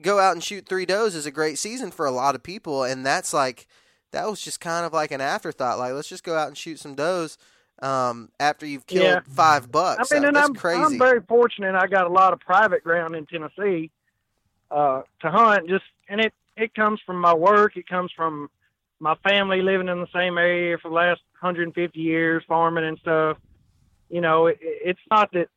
[0.01, 2.83] go out and shoot three does is a great season for a lot of people,
[2.83, 3.67] and that's like
[4.11, 5.77] that was just kind of like an afterthought.
[5.79, 7.37] Like, let's just go out and shoot some does
[7.81, 9.19] um, after you've killed Yeah.
[9.29, 10.09] five bucks.
[10.11, 10.81] I mean, That- and that's I'm crazy.
[10.81, 11.75] I'm very fortunate.
[11.75, 13.91] I got a lot of private ground in Tennessee
[14.71, 15.69] uh, to hunt.
[15.69, 17.77] Just and it it comes from my work.
[17.77, 18.49] It comes from
[18.99, 23.37] my family living in the same area for the last 150 years, farming and stuff.
[24.09, 25.49] You know, it, it's not that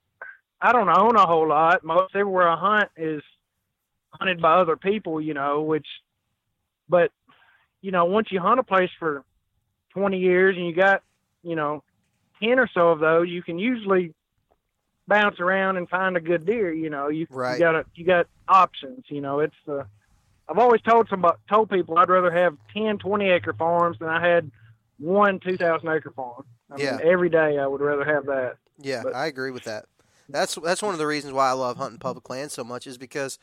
[0.60, 1.84] I don't own a whole lot.
[1.84, 3.22] Most everywhere I hunt is
[4.10, 5.20] hunted by other people.
[5.20, 5.86] You know, which,
[6.88, 7.12] but
[7.80, 9.24] you know, once you hunt a place for
[9.90, 11.02] 20 years and you got,
[11.42, 11.82] you know,
[12.42, 14.14] 10 or so of those, you can usually
[15.08, 16.72] bounce around and find a good deer.
[16.72, 17.54] You know, you, Right.
[17.54, 19.04] you got a, you got options.
[19.08, 19.86] You know, it's the.
[20.48, 24.26] I've always told somebody, told people I'd rather have 10, 20 acre farms than I
[24.26, 24.50] had
[24.98, 26.44] one 2,000 acre farm.
[26.70, 26.96] I Yeah.
[26.96, 28.56] mean, every day I would rather have that.
[28.78, 29.86] Yeah, But- I agree with that.
[30.30, 32.98] That's that's one of the reasons why I love hunting public land so much is
[32.98, 33.38] because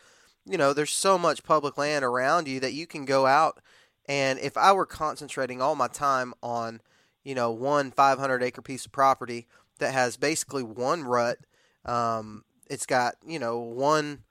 [0.46, 3.60] you know there's so much public land around you that you can go out
[4.08, 6.82] and if I were concentrating all my time on
[7.24, 9.48] you know one 500 acre piece of property
[9.80, 11.40] that has basically one rut,
[11.86, 14.24] um, it's got you know one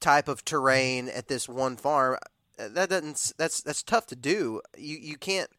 [0.00, 2.18] type of terrain at this one farm.
[2.58, 4.60] uh, That doesn't that's that's tough to do.
[4.76, 5.50] You you can't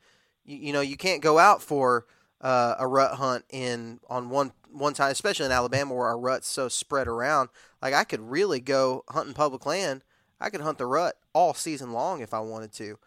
[0.45, 2.05] you, you know you can't go out for
[2.41, 6.47] uh, a rut hunt in on one one time, especially in Alabama where our rut's
[6.47, 7.49] so spread around.
[7.81, 10.03] Like I could really go hunting public land.
[10.39, 12.97] I could hunt the rut all season long if I wanted to,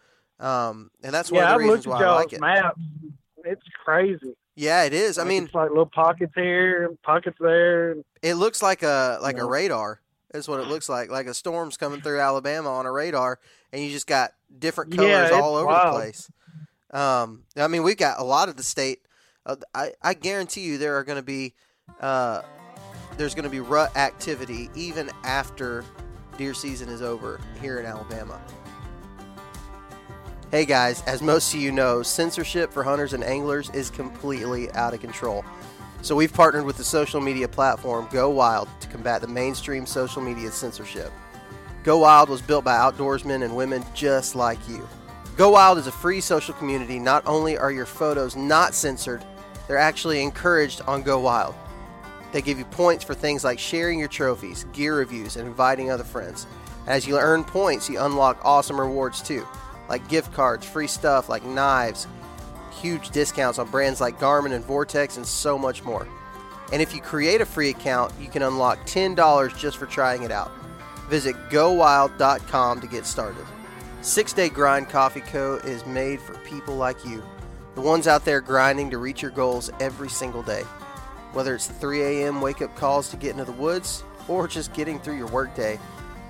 [0.45, 2.41] um, and that's one yeah, of I've the reasons why at I like it.
[2.41, 2.79] maps.
[3.43, 4.35] It's crazy.
[4.61, 5.17] Yeah, it is.
[5.17, 7.95] I mean, it's like little pockets here, pockets there.
[8.21, 9.41] it looks like a like Yeah.
[9.43, 10.01] a radar.
[10.35, 11.09] Is what it looks like.
[11.09, 13.39] Like a storm's coming through Alabama on a radar,
[13.73, 15.87] and you just got different colors Yeah, all over wild.
[15.87, 16.31] the place.
[16.91, 18.99] Um, I mean, we've got a lot of the state.
[19.45, 21.53] Uh, I I guarantee you there are going to be
[21.99, 22.43] uh,
[23.17, 25.83] there's going to be rut activity even after
[26.37, 28.39] deer season is over here in Alabama.
[30.51, 34.93] Hey guys, as most of you know, censorship for hunters and anglers is completely out
[34.93, 35.45] of control.
[36.01, 40.21] So we've partnered with the social media platform Go Wild to combat the mainstream social
[40.21, 41.09] media censorship.
[41.85, 44.85] Go Wild was built by outdoorsmen and women just like you.
[45.37, 46.99] Go Wild is a free social community.
[46.99, 49.23] Not only are your photos not censored,
[49.69, 51.55] they're actually encouraged on Go Wild.
[52.33, 56.03] They give you points for things like sharing your trophies, gear reviews, and inviting other
[56.03, 56.45] friends.
[56.87, 59.47] As you earn points, you unlock awesome rewards too,
[59.91, 62.07] like gift cards, free stuff like knives,
[62.79, 66.07] huge discounts on brands like Garmin and Vortex, and so much more.
[66.71, 70.31] And if you create a free account, you can unlock $10 just for trying it
[70.31, 70.49] out.
[71.09, 73.45] Visit gowild.com to get started.
[73.99, 75.55] Six Day Grind Coffee Co.
[75.55, 77.21] is made for people like you,
[77.75, 80.63] the ones out there grinding to reach your goals every single day.
[81.33, 82.39] Whether it's the 3 a.m.
[82.39, 85.77] wake up calls to get into the woods or just getting through your workday,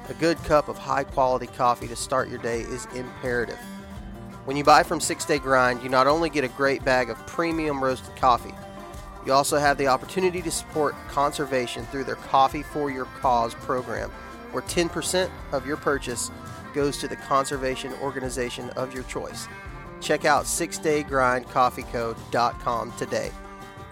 [0.10, 3.60] a good cup of high quality coffee to start your day is imperative.
[4.46, 7.26] When you buy from Six Day Grind, you not only get a great bag of
[7.28, 8.54] premium roasted coffee,
[9.26, 14.10] you also have the opportunity to support conservation through their Coffee for Your Cause program,
[14.52, 16.32] where 10% of your purchase
[16.74, 19.48] goes to the conservation organization of your choice.
[20.00, 23.32] Check out 6daygrindcoffeeco.com today.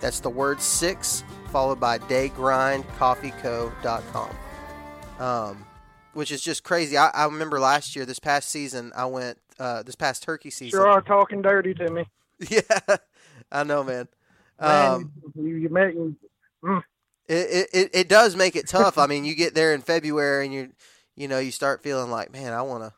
[0.02, 4.36] That's the word six followed by daygrindcoffeeco.com.
[5.20, 5.66] Um,
[6.14, 6.98] which is just crazy.
[6.98, 10.80] I, I remember last year, this past season, I went, uh, this past turkey season.
[10.80, 12.06] You are talking dirty to me.
[12.50, 12.62] Yeah,
[13.52, 14.08] I know, man.
[14.62, 15.94] Man, Um, you, you make
[17.28, 18.98] it, it it does make it tough.
[18.98, 20.72] I mean, you get there in February and you
[21.16, 22.94] you know you start feeling like, man, I want to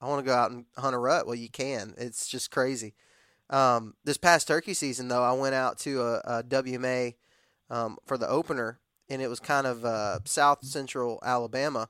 [0.00, 1.26] I want to go out and hunt a rut.
[1.26, 1.94] Well, you can.
[1.96, 2.94] It's just crazy.
[3.48, 7.14] Um, this past turkey season, though, I went out to a, a WMA
[7.70, 11.88] um, for the opener, and it was kind of uh, south central Alabama.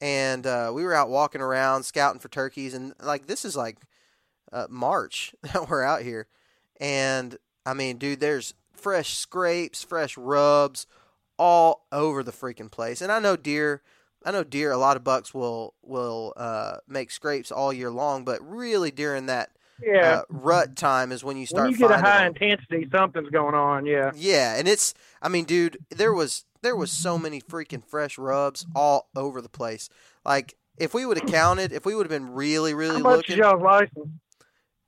[0.00, 3.78] And uh, we were out walking around scouting for turkeys, and like this is like
[4.52, 6.26] uh, March that we're out here,
[6.80, 10.86] and I mean, dude, there's fresh scrapes, fresh rubs,
[11.36, 13.00] all over the freaking place.
[13.02, 13.82] And I know deer,
[14.24, 14.70] I know deer.
[14.70, 19.26] A lot of bucks will will uh, make scrapes all year long, but really during
[19.26, 19.50] that
[19.82, 20.20] Yeah.
[20.20, 21.64] uh, rut time is when you start.
[21.64, 22.36] when you get a high them.
[22.40, 23.84] intensity, something's going on.
[23.84, 24.12] Yeah.
[24.14, 28.66] Yeah, and it's I mean, dude, there was there was so many freaking fresh rubs
[28.74, 29.88] all over the place.
[30.24, 33.16] Like if we would have counted, if we would have been really, really How much
[33.16, 34.08] looking, is y'all's license?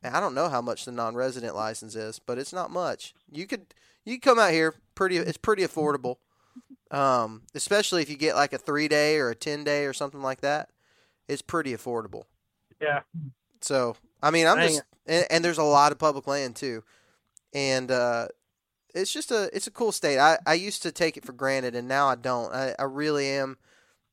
[0.02, 3.14] I don't know how much the non-resident license is, but it's not much.
[3.30, 5.18] You could you could come out here pretty.
[5.18, 6.16] It's pretty affordable,
[6.90, 10.22] um, especially if you get like a three day or a ten day or something
[10.22, 10.70] like that.
[11.28, 12.24] It's pretty affordable.
[12.80, 13.00] Yeah.
[13.61, 16.83] So I mean, I'm Dang just and, and there's a lot of public land too,
[17.52, 18.28] and uh,
[18.94, 20.18] it's just a it's a cool state.
[20.18, 22.53] I, I used to take it for granted, and now I don't.
[22.53, 23.57] I, I really am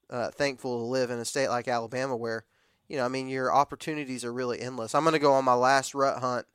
[0.10, 2.46] uh, thankful to live in a state like Alabama where
[2.88, 4.96] you know I mean your opportunities are really endless.
[4.96, 6.46] I'm gonna go on my last rut hunt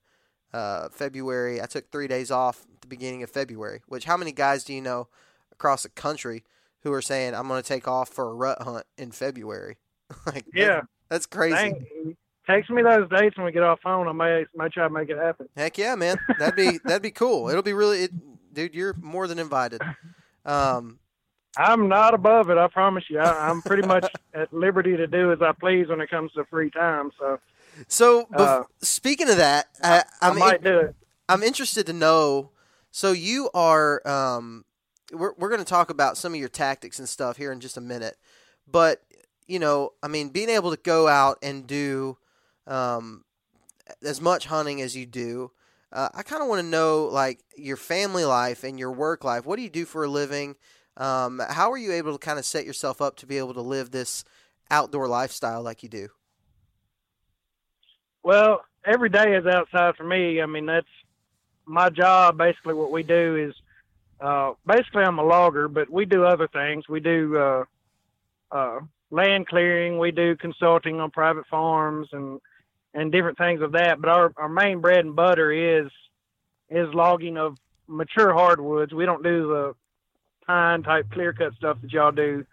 [0.53, 1.61] uh, February.
[1.61, 3.83] I took three days off at the beginning of February.
[3.87, 5.09] Which how many guys do you know
[5.53, 6.45] across the country
[6.83, 9.79] who are saying I'm gonna take off for a rut hunt in February?
[10.27, 10.81] like that- Yeah.
[11.09, 11.55] that's crazy.
[11.57, 12.17] Dang.
[12.47, 14.09] Text me those dates when we get off phone.
[14.09, 15.49] I may may try to make it happen.
[15.57, 16.17] Heck yeah, man.
[16.39, 17.49] That'd be that'd be cool.
[17.49, 18.75] It'll be really, it, dude.
[18.75, 19.81] You're more than invited.
[20.45, 20.99] Um,
[21.57, 22.59] I'm not above it.
[22.59, 23.19] I promise you.
[23.21, 26.45] I, I'm pretty much at liberty to do as I please when it comes to
[26.47, 27.11] free time.
[27.19, 27.39] So
[27.89, 30.95] so Uh, speaking of that, I, I I'm might in- do it.
[31.29, 32.51] I'm interested to know.
[32.91, 34.07] So you are.
[34.07, 34.65] Um,
[35.13, 37.77] we're we're going to talk about some of your tactics and stuff here in just
[37.77, 38.17] a minute,
[38.67, 39.03] but
[39.47, 42.17] you know, I mean, being able to go out and do
[42.66, 43.25] um,
[44.03, 45.51] as much hunting as you do.
[45.92, 49.44] Uh, I kind of want to know, like, your family life and your work life.
[49.44, 50.57] What do you do for a living?
[50.96, 53.61] Um, how are you able to kind of set yourself up to be able to
[53.61, 54.25] live this
[54.70, 56.09] outdoor lifestyle like you do?
[58.22, 60.40] Well, every day is outside for me.
[60.40, 60.87] I mean, that's
[61.66, 62.38] my job.
[62.38, 63.55] Basically, what we do is
[64.20, 66.88] uh, basically I'm a logger, but we do other things.
[66.88, 67.64] We do uh,
[68.51, 69.98] uh, land clearing.
[69.98, 72.40] We do consulting on private farms and
[72.95, 74.01] and different things of that.
[74.01, 75.91] But our our main bread and butter is
[76.71, 78.93] is logging of mature hardwoods.
[78.93, 79.75] We don't do the
[80.47, 82.45] pine type clear cut stuff that y'all do.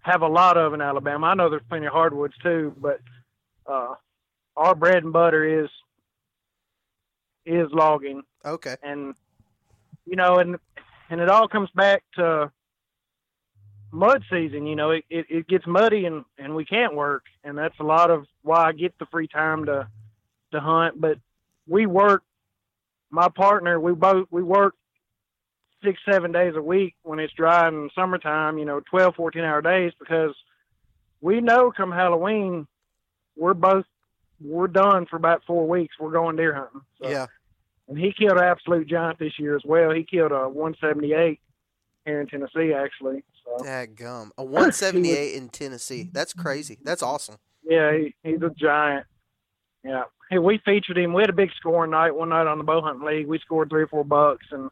[0.00, 1.26] Have a lot of in Alabama.
[1.28, 3.00] I know there's plenty of hardwoods too, but
[3.66, 3.94] uh,
[4.56, 5.70] our bread and butter is
[7.46, 8.76] is logging Okay.
[8.82, 9.14] and
[10.04, 10.56] you know and
[11.10, 12.50] and it all comes back to
[13.90, 17.56] mud season you know it, it, it gets muddy and and we can't work and
[17.56, 19.88] that's a lot of why i get the free time to
[20.52, 21.18] to hunt but
[21.66, 22.22] we work
[23.10, 24.74] my partner we both we work
[25.82, 29.62] six seven days a week when it's dry in summertime you know 12 14 hour
[29.62, 30.34] days because
[31.20, 32.66] we know come halloween
[33.36, 33.86] we're both
[34.44, 37.26] we're done for about four weeks we're going deer hunting so Yeah.
[37.88, 39.90] and he killed an absolute giant this year as well.
[39.92, 41.40] He killed a 178
[42.04, 43.24] here in Tennessee, actually.
[43.58, 44.32] So gum.
[44.38, 46.08] A 178 in Tennessee.
[46.12, 46.78] That's crazy.
[46.82, 47.36] That's awesome.
[47.64, 49.06] yeah, he, he's a giant.
[49.84, 51.12] Yeah, hey, we featured him.
[51.12, 53.26] We had a big scoring night one night on the bow hunting league.
[53.26, 54.70] We scored three or four bucks, and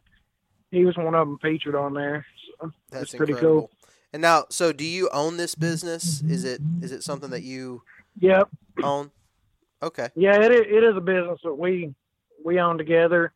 [0.71, 2.27] he was one of them featured on there.
[2.61, 3.61] So That's pretty incredible.
[3.63, 3.71] cool.
[4.13, 6.23] And now, so do you own this business?
[6.23, 7.83] Is it is it something that you
[8.21, 8.49] Yep.
[8.83, 9.11] own?
[9.83, 10.09] Okay.
[10.15, 11.95] Yeah, it is, it is a business that we
[12.45, 13.33] we own together.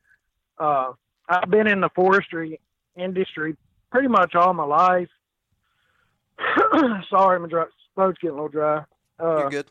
[0.59, 0.93] Uh,
[1.29, 2.61] I've been in the forestry
[2.97, 3.57] industry
[3.93, 5.09] pretty much all my life.
[7.11, 8.85] Sorry, my dry, throat's getting a little dry.
[9.19, 9.71] Uh, You're good.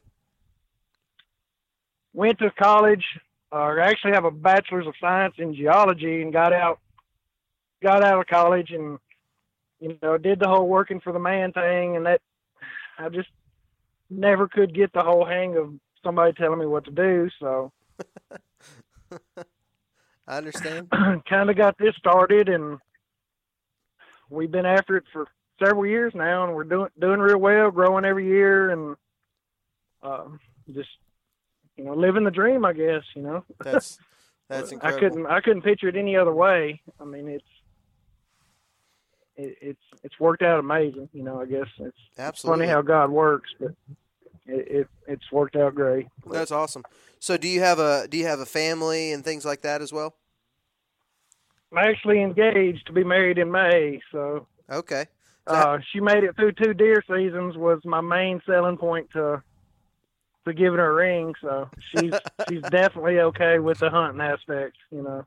[2.13, 3.03] went to college,
[3.51, 6.79] uh, actually have a bachelor's of science in geology, and got out
[7.81, 8.99] got out of college and
[9.79, 12.21] you know did the whole working for the man thing, and that
[12.97, 13.29] I just
[14.09, 17.29] never could get the whole hang of somebody telling me what to do.
[17.39, 17.71] So
[20.27, 20.89] I understand.
[21.29, 22.77] kind of got this started, and
[24.29, 25.27] we've been after it for
[25.59, 28.95] several years now, and we're doing doing real well, growing every year, and
[30.01, 30.39] um,
[30.73, 30.89] just
[31.77, 33.03] you know living the dream, I guess.
[33.15, 33.43] You know.
[33.63, 33.99] That's
[34.49, 34.97] that's incredible.
[34.97, 36.81] I couldn't I couldn't picture it any other way.
[36.99, 37.45] I mean, it's
[39.35, 41.07] it, it's it's worked out amazing.
[41.13, 42.65] You know, I guess it's Absolutely.
[42.65, 43.71] funny how God works, but
[44.47, 46.07] it, it it's worked out great.
[46.25, 46.83] That's awesome.
[47.19, 49.93] So do you have a do you have a family and things like that as
[49.93, 50.15] well?
[51.71, 55.05] I'm actually engaged to be married in May, so Okay.
[55.49, 57.57] Uh, she made it through two deer seasons.
[57.57, 59.41] Was my main selling point to
[60.47, 62.13] to giving her a ring, so she's
[62.47, 64.77] she's definitely okay with the hunting aspect.
[64.91, 65.25] You know,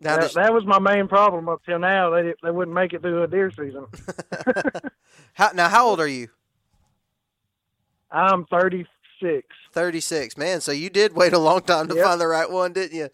[0.00, 2.10] Now, that, that was my main problem up till now.
[2.10, 3.86] They they wouldn't make it through a deer season.
[5.34, 6.28] how, now, how old are you?
[8.10, 9.46] I'm 36.
[9.72, 10.36] 36.
[10.38, 12.04] Man, so you did wait a long time to Yep.
[12.04, 13.08] find the right one, didn't you?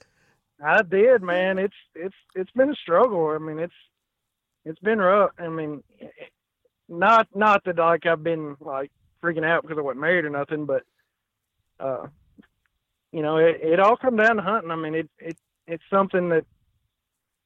[0.63, 1.59] I did, man.
[1.59, 3.29] It's it's it's been a struggle.
[3.35, 3.73] I mean, it's
[4.65, 5.31] it's been rough.
[5.39, 5.83] I mean,
[6.89, 8.91] not not that like I've been like
[9.23, 10.83] freaking out because I wasn't married or nothing, but
[11.81, 12.07] uh,
[13.13, 14.71] you know, it, it all come down to hunting.
[14.71, 16.45] I mean, it it it's something that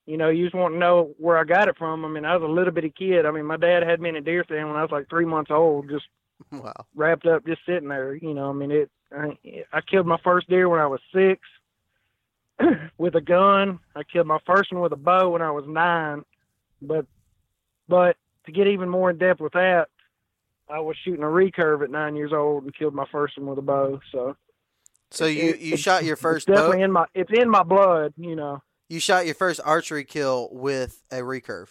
[0.06, 2.04] you know you just want to know where I got it from.
[2.04, 3.26] I mean, I was a little bitty kid.
[3.26, 5.24] I mean, my dad had me in a deer stand when I was like three
[5.26, 6.06] months old, just
[6.52, 6.86] Wow.
[6.94, 8.14] wrapped up, just sitting there.
[8.14, 8.90] You know, I mean, it.
[9.12, 9.38] I,
[9.72, 11.40] I killed my first deer when I was six
[12.98, 13.78] with a gun.
[13.94, 16.24] I killed my first one with a bow when I was nine.
[16.82, 17.06] But,
[17.88, 19.88] but to get even more in depth with that,
[20.68, 23.58] I was shooting a recurve at nine years old and killed my first one with
[23.58, 24.00] a bow.
[24.10, 24.36] So
[25.10, 26.84] So you, it- you it- shot your it's first definitely bow.
[26.84, 28.14] in my it's in my blood.
[28.16, 28.62] You know.
[28.88, 31.68] You shot your first archery kill with a recurve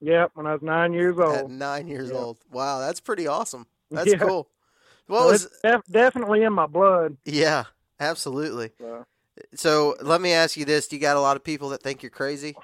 [0.00, 1.32] Yep, when I was nine years old.
[1.34, 2.18] at nine years Yeah.
[2.18, 2.38] old.
[2.50, 3.66] Wow, that's pretty awesome.
[3.90, 4.18] That's Yeah.
[4.18, 4.50] cool.
[5.06, 5.44] What So was?
[5.46, 7.16] it's def- definitely in my blood.
[7.24, 7.64] Yeah,
[8.00, 8.72] absolutely.
[8.78, 9.06] So.
[9.54, 12.02] So let me ask you this: Do you got a lot of people that think
[12.02, 12.54] you're crazy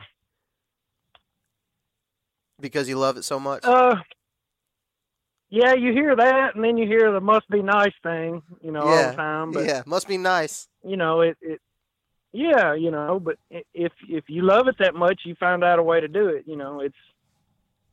[2.61, 3.65] because you love it so much?
[3.65, 3.97] Uh,
[5.51, 8.83] yeah, you hear that, and then you hear the "must be nice" thing, you know,
[8.83, 9.53] all Yeah, the time.
[9.53, 10.69] But yeah, must be nice.
[10.85, 11.61] you know, it, it,
[12.33, 15.83] yeah, you know, but if if you love it that much, you find out a
[15.83, 16.45] way to do it.
[16.47, 16.95] You know, it's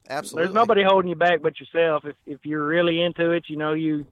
[0.10, 0.46] Absolutely.
[0.46, 2.06] there's nobody holding you back but yourself.
[2.06, 4.06] If if you're really into it, you know, you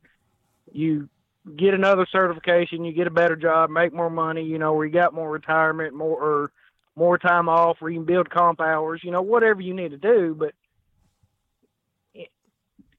[0.71, 1.07] you
[1.55, 4.43] get another certification, you get a better job, make more money.
[4.43, 6.51] You know, where you got more retirement, more or
[6.95, 9.01] more time off, where you can build comp hours.
[9.03, 10.53] You know, whatever you need to do, but
[12.13, 12.29] it,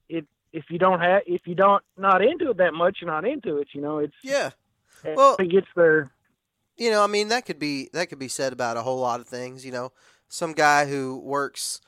[0.08, 3.26] it if you don't have if you don't not into it that much, you're not
[3.26, 3.68] into it.
[3.72, 4.50] You know, it's Yeah.
[5.04, 6.10] Well- think it's there.
[6.76, 9.20] you know, I mean, that could be that could be said about a whole lot
[9.20, 9.64] of things.
[9.64, 9.92] You know,
[10.28, 11.80] some guy who works,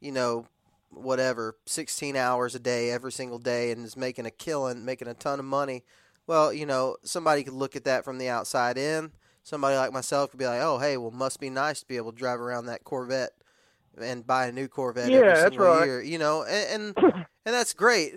[0.00, 0.46] you know,
[0.90, 5.14] whatever, sixteen hours a day every single day and is making a killing, making a
[5.14, 5.84] ton of money.
[6.26, 9.12] Well, you know, somebody could look at that from the outside in.
[9.46, 12.10] Somebody like myself could be like, "Oh, hey, well, must be nice to be able
[12.10, 13.30] to drive around that Corvette
[13.96, 15.86] and buy a new Corvette Yeah, every single right.
[15.86, 16.96] year." You know, and, and
[17.46, 18.14] and that's great.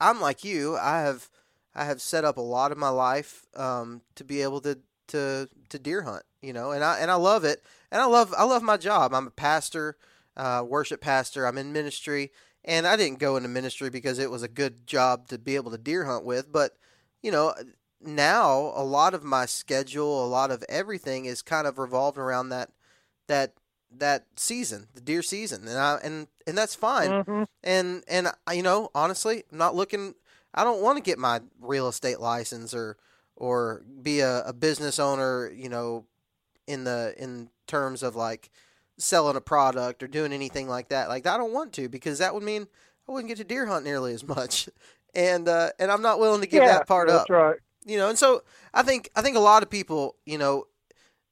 [0.00, 0.76] I'm like you.
[0.76, 1.30] I have
[1.72, 5.48] I have set up a lot of my life um, to be able to to
[5.68, 6.24] to deer hunt.
[6.42, 7.62] You know, and I and I love it.
[7.92, 9.14] And I love I love my job.
[9.14, 9.96] I'm a pastor,
[10.36, 11.46] uh, worship pastor.
[11.46, 12.32] I'm in ministry,
[12.64, 15.70] and I didn't go into ministry because it was a good job to be able
[15.70, 16.50] to deer hunt with.
[16.50, 16.72] But
[17.22, 17.54] you know,
[18.04, 22.50] now a lot of my schedule, a lot of everything is kind of revolved around
[22.50, 22.70] that
[23.28, 23.54] that
[23.94, 27.46] that season, the deer season, and I and and that's fine Mhm.
[27.62, 30.14] and and you know honestly i'm not looking
[30.54, 32.96] i don't want to get my real estate license or
[33.36, 36.04] or be a, a business owner you know
[36.66, 38.50] in the in terms of like
[38.98, 42.34] selling a product or doing anything like that like i don't want to because that
[42.34, 42.66] would mean
[43.08, 44.68] i wouldn't get to deer hunt nearly as much
[45.14, 47.56] and uh and i'm not willing to give yeah, that part that's up right.
[47.84, 48.42] You know and so
[48.74, 50.66] i think i think a lot of people you know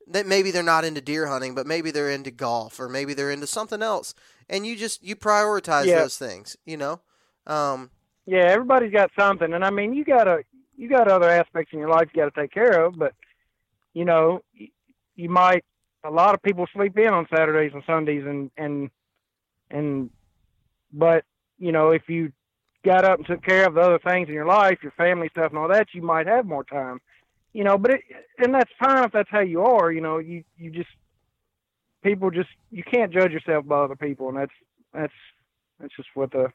[0.07, 3.31] that maybe they're not into deer hunting but maybe they're into golf or maybe they're
[3.31, 4.15] into something else
[4.49, 6.03] and you just you prioritize Yeah.
[6.03, 7.01] those things you know
[7.47, 7.91] um
[8.27, 10.45] Yeah, everybody's got something, and I mean, you gotta
[10.77, 13.15] you got other aspects in your life you got to take care of, but
[13.95, 14.43] you know,
[15.15, 15.65] you might.
[16.03, 18.91] A lot of people sleep in on Saturdays and Sundays, and and
[19.71, 20.11] and,
[20.93, 21.25] but
[21.59, 22.33] you know, if you
[22.85, 25.51] got up and took care of the other things in your life, your family stuff
[25.51, 27.01] and all that, you might have more time.
[27.53, 28.01] You know, but it
[28.39, 29.91] and that's fine if that's how you are.
[29.91, 30.91] You know, you you just
[32.03, 34.53] people just you can't judge yourself by other people, and that's
[34.95, 35.13] that's
[35.81, 36.53] that's just what the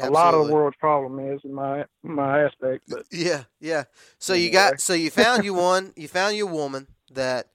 [0.00, 2.84] a lot of the world's problem is in my my aspect.
[2.88, 3.84] But yeah yeah
[4.18, 7.48] so you got so you found you one you found you a woman that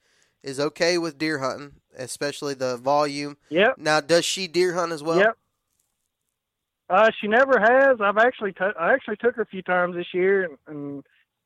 [0.43, 5.03] is okay with deer hunting especially the volume yep, now does she deer hunt as
[5.03, 5.37] well yep.
[6.89, 8.01] Uh, she never has.
[8.01, 11.03] I've actually t- I actually took her a few times this year, and, and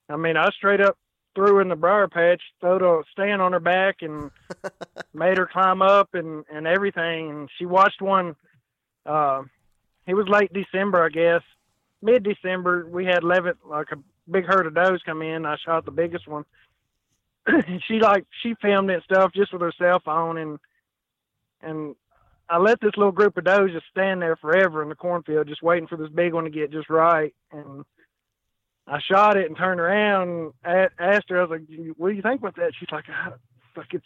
[0.10, 0.98] I mean I straight up
[1.36, 4.32] threw her in the briar patch, threw a stand on her back, and
[5.14, 7.30] made her climb up and and everything.
[7.30, 8.36] And she watched one.
[9.06, 9.44] Uh,
[10.08, 11.42] it was late December, I guess,
[12.02, 12.88] mid December.
[12.90, 13.98] We had eleven like a
[14.30, 15.46] big herd of does come in.
[15.46, 16.46] I shot the biggest one.
[17.88, 20.60] she like she filmed it and stuff just with her cell phone and
[21.62, 21.96] and
[22.50, 25.64] I let this little group of does just stand there forever in the cornfield, just
[25.64, 27.34] waiting for this big one to get just right.
[27.52, 27.86] And
[28.88, 32.22] I shot it and turned around and asked her, I was like, "What do you
[32.22, 33.34] think about that?" She's like, "Ah,
[33.78, 34.06] "Like it's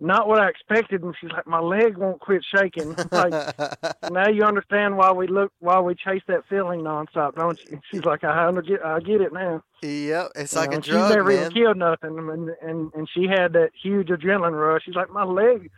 [0.00, 1.02] not what I expected.
[1.02, 2.94] And she's like, my leg won't quit shaking.
[3.10, 3.32] like
[4.10, 7.80] now you understand why we look why we chase that feeling nonstop, don't you?
[7.90, 9.62] She's like, I under get I get it now.
[9.82, 11.40] Yep, it's You like know, a drug, She's never man.
[11.40, 14.82] even killed nothing, and, and and she had that huge adrenaline rush.
[14.84, 15.70] She's like, my leg.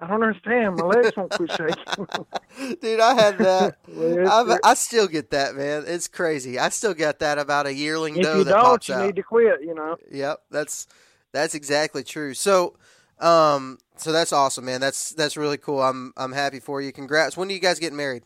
[0.00, 0.76] I don't understand.
[0.76, 2.76] My legs won't quit shaking.
[2.80, 3.76] Dude, I had that.
[3.88, 5.84] Well, I still get that, man.
[5.86, 6.58] It's crazy.
[6.58, 9.06] I still got that about a yearling if doe you that don't, pops you out.
[9.06, 9.60] need to quit.
[9.62, 9.96] You know.
[10.10, 10.86] Yep, that's
[11.32, 12.34] that's exactly true.
[12.34, 12.76] So,
[13.18, 14.80] um, so that's awesome, man.
[14.80, 15.82] That's that's really cool.
[15.82, 16.92] I'm I'm happy for you.
[16.92, 17.36] Congrats.
[17.36, 18.22] When do you guys get married?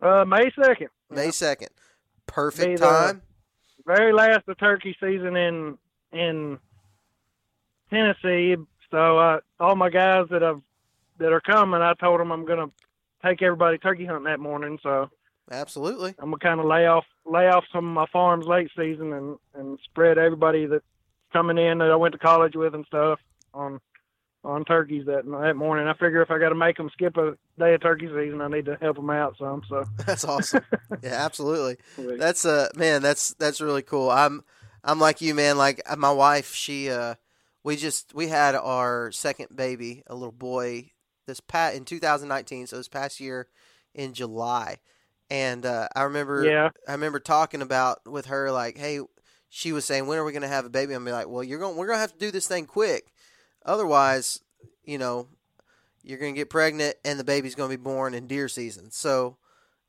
[0.00, 0.88] Uh, May second.
[1.10, 1.68] May second.
[2.26, 3.22] Perfect time.
[3.84, 5.78] very last of turkey season in
[6.12, 6.58] in
[7.90, 8.56] Tennessee.
[8.92, 10.60] So uh, all my guys that have
[11.18, 12.68] that are coming, I told them I'm gonna
[13.24, 14.78] take everybody turkey hunting that morning.
[14.82, 15.08] So
[15.50, 16.14] Absolutely.
[16.18, 19.38] I'm gonna kind of lay off lay off some of my farms late season and
[19.54, 20.84] and spread everybody that's
[21.32, 23.18] coming in that I went to college with and stuff
[23.54, 23.80] on
[24.44, 25.88] on turkeys that that morning.
[25.88, 28.48] I figure if I got to make them skip a day of turkey season, I
[28.48, 29.62] need to help them out some.
[29.68, 30.64] So That's awesome.
[31.02, 31.78] yeah, absolutely.
[32.18, 34.10] That's uh man, that's that's really cool.
[34.10, 34.44] I'm
[34.84, 35.56] I'm like you, man.
[35.56, 37.14] Like uh, my wife, she uh
[37.64, 40.90] we just we had our second baby, a little boy,
[41.26, 43.48] this pat in 2019, so this past year
[43.94, 44.78] in July.
[45.30, 49.00] And uh I remember yeah, I remember talking about with her like, hey,
[49.48, 50.94] she was saying, when are we going to have a baby?
[50.94, 53.12] I'm be like, well, you're going, we're going to have to do this thing quick,
[53.64, 54.40] otherwise,
[54.84, 55.28] you know,
[56.02, 58.90] you're going to get pregnant and the baby's going to be born in deer season.
[58.90, 59.36] So,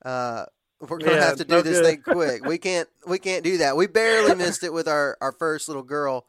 [0.04, 0.46] uh,
[0.80, 1.84] we're going to Yeah, have to no do this good.
[1.86, 2.44] thing quick.
[2.44, 3.76] We can't, we can't do that.
[3.76, 6.26] We barely missed it with our our first little girl.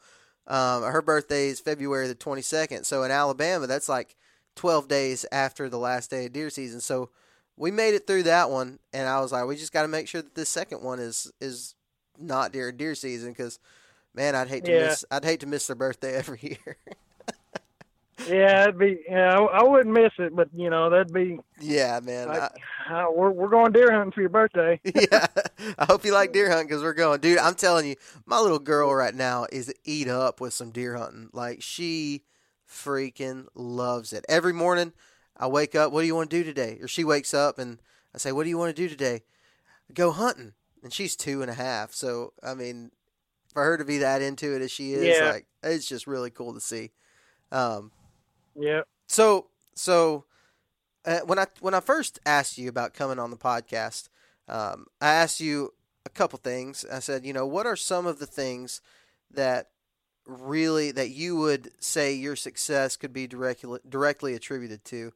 [0.48, 2.86] Um, her birthday is February the 22nd.
[2.86, 4.16] So in Alabama, that's like
[4.56, 6.82] 12 days after the last day of deer season.
[6.82, 7.10] So
[7.58, 10.08] we made it through that one, and I was like, we just got to make
[10.08, 11.74] sure that this second one is is
[12.18, 13.60] not deer deer season because,
[14.14, 14.88] man, I'd hate to Yeah.
[14.88, 16.78] miss I'd hate to miss their birthday every year.
[18.30, 19.38] Yeah, it'd be yeah.
[19.38, 22.28] I, I wouldn't miss it, but you know that'd be yeah, man.
[22.30, 22.52] like,
[22.90, 24.80] I, uh, we're we're going deer hunting for your birthday.
[24.86, 25.28] yeah,
[25.78, 27.38] I hope you like deer hunting because we're going, dude.
[27.40, 27.96] I'm telling you,
[28.26, 31.30] my little girl right now is eat up with some deer hunting.
[31.34, 32.24] Like she
[32.70, 34.26] freaking loves it.
[34.30, 34.94] Every morning,
[35.38, 35.92] I wake up.
[35.92, 36.80] What do you want to do today?
[36.82, 37.80] Or she wakes up and
[38.14, 39.24] I say, "What do you want to do today?"
[39.94, 40.54] Go hunting.
[40.84, 42.92] And she's two and a half, so I mean,
[43.52, 45.32] for her to be that into it as she is, Yeah.
[45.32, 46.92] like it's just really cool to see.
[47.52, 47.92] Um,
[48.56, 48.82] Yeah.
[49.08, 50.26] so so
[51.06, 54.10] uh, when I when I first asked you about coming on the podcast,
[54.48, 55.74] um, I asked you
[56.06, 56.86] a couple things.
[56.92, 58.82] I said, you know, what are some of the things
[59.32, 59.70] that
[60.26, 65.14] really that you would say your success could be directly directly attributed to,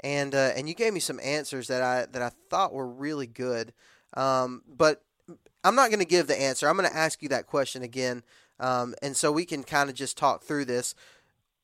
[0.00, 3.26] and uh, and you gave me some answers that I that I thought were really
[3.26, 3.72] good.
[4.14, 5.02] Um, but
[5.64, 6.68] I'm not going to give the answer.
[6.68, 8.22] I'm going to ask you that question again,
[8.60, 10.94] um, and so we can kind of just talk through this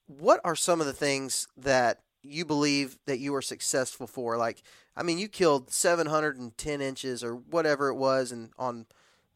[0.09, 4.36] what are some of the things that you believe that you were successful for?
[4.36, 4.62] Like,
[4.96, 8.86] I mean, you killed 710 inches or whatever it was, and on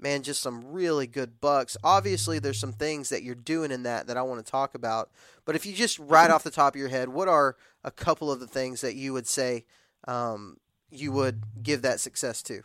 [0.00, 1.76] man, just some really good bucks.
[1.84, 5.10] Obviously, there's some things that you're doing in that that I want to talk about.
[5.44, 8.32] But if you just right off the top of your head, what are a couple
[8.32, 9.64] of the things that you would say
[10.08, 10.56] um,
[10.90, 12.62] you would give that success to?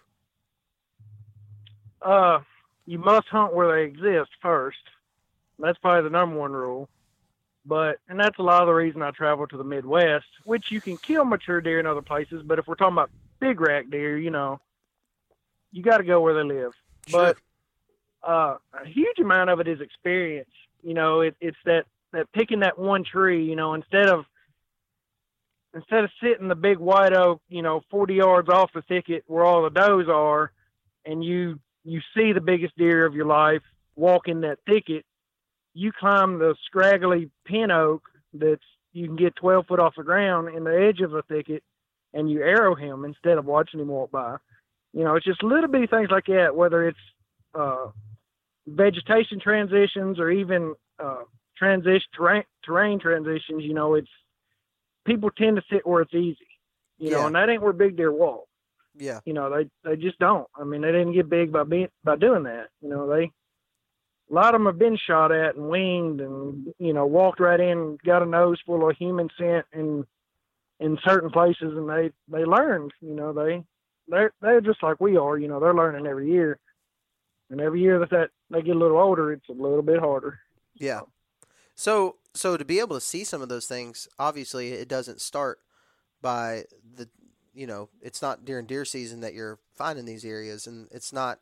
[2.02, 2.40] Uh,
[2.86, 4.78] you must hunt where they exist first.
[5.60, 6.90] That's probably the number one rule.
[7.68, 10.80] But and that's a lot of the reason I travel to the Midwest, which you
[10.80, 12.42] can kill mature deer in other places.
[12.44, 14.62] But if we're talking about big rack deer, you know,
[15.72, 16.72] you got to go where they live.
[17.12, 17.38] But
[18.26, 20.50] uh, a huge amount of it is experience.
[20.82, 23.44] You know, it, it's that that picking that one tree.
[23.44, 24.26] You know, instead of
[25.74, 29.44] instead of sitting the big white oak, you know, 40 yards off the thicket where
[29.44, 30.52] all the does are,
[31.06, 33.62] and you you see the biggest deer of your life
[33.98, 35.06] walk in that thicket,
[35.78, 38.02] you climb the scraggly pin oak
[38.34, 38.64] that's
[38.94, 41.64] you can get 12 foot off the ground in the edge of the thicket,
[42.14, 44.38] and you arrow him instead of watching him walk by.
[44.94, 46.98] You know, it's just little bitty things like that, whether it's
[47.54, 47.88] uh,
[48.66, 51.24] vegetation transitions or even uh,
[51.56, 53.64] transition terrain, terrain transitions.
[53.64, 54.10] You know, it's
[55.06, 56.48] people tend to sit where it's easy.
[56.98, 57.18] You Yeah.
[57.18, 58.48] know, and that ain't where big deer walk
[58.96, 61.90] Yeah, you know they they just don't i mean they didn't get big by being
[62.04, 63.30] by doing that you know they
[64.30, 67.60] a lot of them have been shot at and winged and you know walked right
[67.60, 70.06] in got a nose full of human scent and
[70.80, 73.64] in certain places and they they learned you know they
[74.08, 76.60] they're they're just like we are you know they're learning every year
[77.50, 80.40] and every year that, that they get a little older it's a little bit harder
[80.80, 81.02] yeah.
[81.76, 85.60] So, so to be able to see some of those things, obviously, it doesn't start
[86.22, 86.66] by
[86.96, 87.10] the,
[87.54, 91.40] you know, it's not during deer season that you're finding these areas, and it's not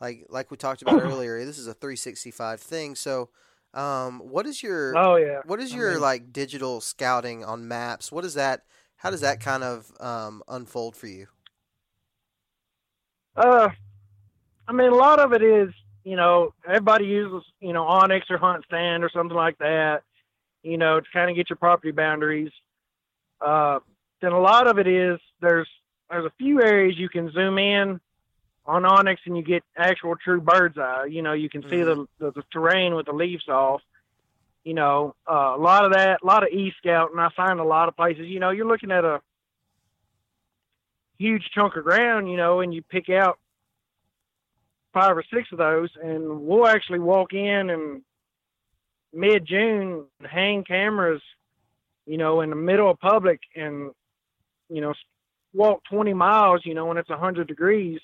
[0.00, 1.44] like like we talked about earlier.
[1.44, 2.94] This is a 365 thing.
[2.94, 3.30] So,
[3.74, 5.40] Um, what is your Oh yeah.
[5.44, 8.10] what is I your mean- like digital scouting on maps?
[8.12, 8.62] What is that?
[8.96, 11.28] How does that kind of um, unfold for you?
[13.36, 13.68] Uh,
[14.66, 15.68] I mean, a lot of it is,
[16.04, 20.02] you know, everybody uses, you know, onX or HuntStand or something like that,
[20.62, 22.50] you know, to kind of get your property boundaries.
[23.40, 23.78] Uh,
[24.20, 25.68] then a lot of it is there's
[26.10, 28.00] there's a few areas you can zoom in
[28.68, 31.06] on onX and you get actual true bird's eye.
[31.06, 33.80] You know, you can see the, the the terrain with the leaves off.
[34.62, 37.58] You know, uh, a lot of that, a lot of e scout, and I find
[37.58, 38.26] a lot of places.
[38.26, 39.22] You know, you're looking at a
[41.18, 43.38] huge chunk of ground, you know, and you pick out
[44.92, 48.02] five or six of those, and we'll actually walk in and
[49.14, 51.22] mid June hang cameras,
[52.04, 53.92] you know, in the middle of public, and
[54.68, 54.92] you know,
[55.54, 58.00] walk 20 miles, you know, when it's 100 degrees,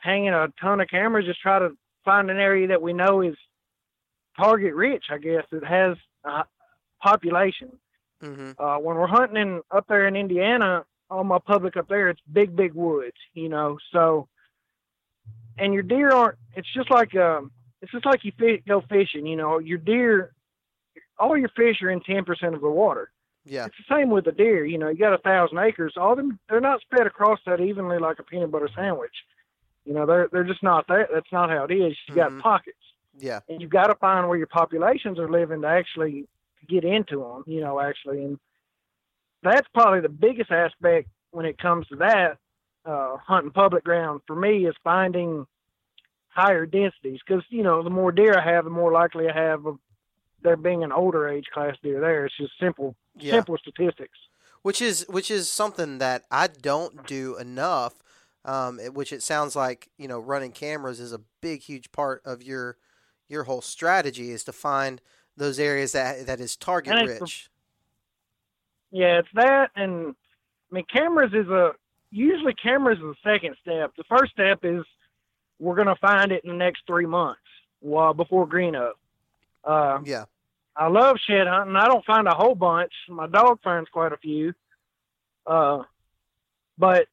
[0.00, 3.36] hanging a ton of cameras, just try to find an area that we know is
[4.36, 6.44] target rich, I guess, that has a
[7.02, 7.70] population.
[8.22, 8.62] Mm-hmm.
[8.62, 12.20] Uh, when we're hunting in, up there in Indiana, all my public up there, it's
[12.32, 13.78] big, big woods, you know.
[13.92, 14.28] So,
[15.56, 16.38] and your deer aren't.
[16.54, 18.32] It's just like um, it's just like you
[18.66, 19.58] go fishing, you know.
[19.58, 20.32] Your deer,
[21.18, 23.10] all your fish are in ten percent of the water.
[23.44, 23.66] Yeah.
[23.66, 24.66] It's the same with the deer.
[24.66, 25.94] You know, you got a thousand acres.
[25.96, 29.14] All them, they're not spread across that evenly like a peanut butter sandwich.
[29.88, 31.08] You know, they're they're just not there.
[31.12, 31.96] That's not how it is.
[32.08, 32.76] You got pockets
[33.18, 33.40] Yeah.
[33.48, 36.28] and you've got to find where your populations are living to actually
[36.68, 38.22] get into them, you know, actually.
[38.22, 38.38] And
[39.42, 42.36] that's probably the biggest aspect when it comes to that,
[42.84, 45.46] uh, hunting public ground for me is finding
[46.28, 47.20] higher densities.
[47.26, 49.78] Cause, you know, the more deer I have, the more likely I have of
[50.42, 52.26] there being an older age class deer there.
[52.26, 53.32] It's just simple, Yeah.
[53.32, 54.18] simple statistics.
[54.62, 57.94] which is which is something that I don't do enough.
[58.48, 62.42] Um, which it sounds like you know running cameras is a big, huge part of
[62.42, 62.78] your
[63.28, 65.02] your whole strategy is to find
[65.36, 67.50] those areas that that is target And it's the- rich.
[68.90, 70.14] Yeah, it's that, and
[70.70, 71.72] I mean, cameras is a
[72.10, 73.92] usually cameras is the second step.
[73.98, 74.82] The first step is
[75.58, 77.42] we're gonna find it in the next three months,
[77.80, 78.98] while before green up.
[79.62, 80.24] Uh, Yeah,
[80.74, 81.76] I love shed hunting.
[81.76, 82.92] I don't find a whole bunch.
[83.10, 84.54] My dog finds quite a few.
[85.46, 85.82] Uh,
[86.78, 87.08] but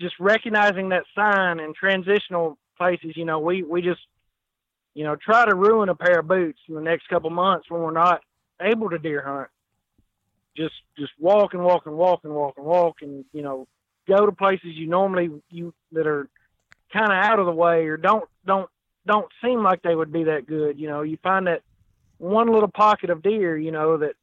[0.00, 4.00] just recognizing that sign in transitional places, you know, we, we just,
[4.94, 7.80] you know, try to ruin a pair of boots in the next couple months when
[7.80, 8.20] we're not
[8.60, 9.48] able to deer hunt.
[10.56, 13.66] Just, just walk and walk and walk and walk and walk and, you know,
[14.06, 16.28] go to places you normally, you, that are
[16.92, 18.68] kind of out of the way or don't, don't,
[19.06, 20.78] don't seem like they would be that good.
[20.78, 21.62] You know, you find that
[22.18, 24.14] one little pocket of deer, you know, that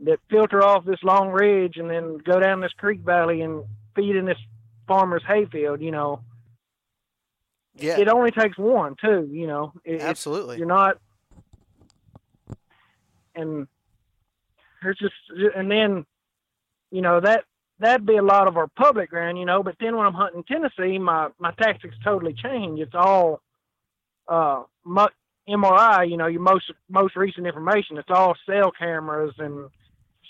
[0.00, 4.16] that filter off this long ridge and then go down this creek valley and feed
[4.16, 4.38] in this
[4.86, 6.20] farmer's hayfield, you know.
[7.76, 9.72] yeah, It only takes one too, you know.
[9.84, 10.58] It, absolutely.
[10.58, 10.98] you're not
[13.34, 13.66] and
[14.82, 15.14] there's just
[15.56, 16.04] and then
[16.90, 17.44] you know that
[17.78, 20.44] that'd be a lot of our public ground, you know, but then when I'm hunting
[20.44, 22.80] Tennessee, my my tactics totally change.
[22.80, 23.40] It's all
[24.28, 25.06] uh mu-
[25.48, 27.98] MRI, you know, your most most recent information.
[27.98, 29.68] It's all cell cameras and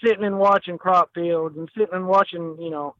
[0.02, 2.94] sitting and watching crop fields and sitting and watching, you know,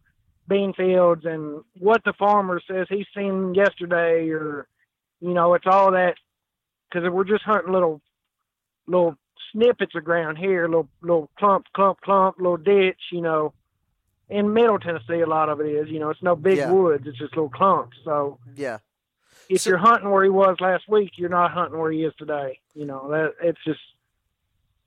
[0.53, 4.67] bean fields and what the farmer says he's seen yesterday, or
[5.21, 6.15] you know, it's all that
[6.91, 8.01] because we're just hunting little
[8.87, 9.17] little
[9.51, 13.53] snippets of ground here, little little clump, clump, clump, little ditch, you know.
[14.29, 16.71] In Middle Tennessee, a lot of it is, you know, it's no big Yeah.
[16.73, 17.97] woods; it's just little clumps.
[18.05, 18.79] So Yeah,
[19.49, 22.15] if So- you're hunting where he was last week, you're not hunting where he is
[22.17, 22.61] today.
[22.75, 23.81] You know, that it's just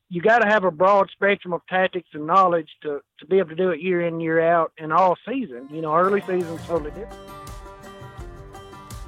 [0.09, 3.49] you got to have a broad spectrum of tactics and knowledge to to be able
[3.49, 5.67] to do it year in year out and all season.
[5.71, 7.19] You know, early season's totally different.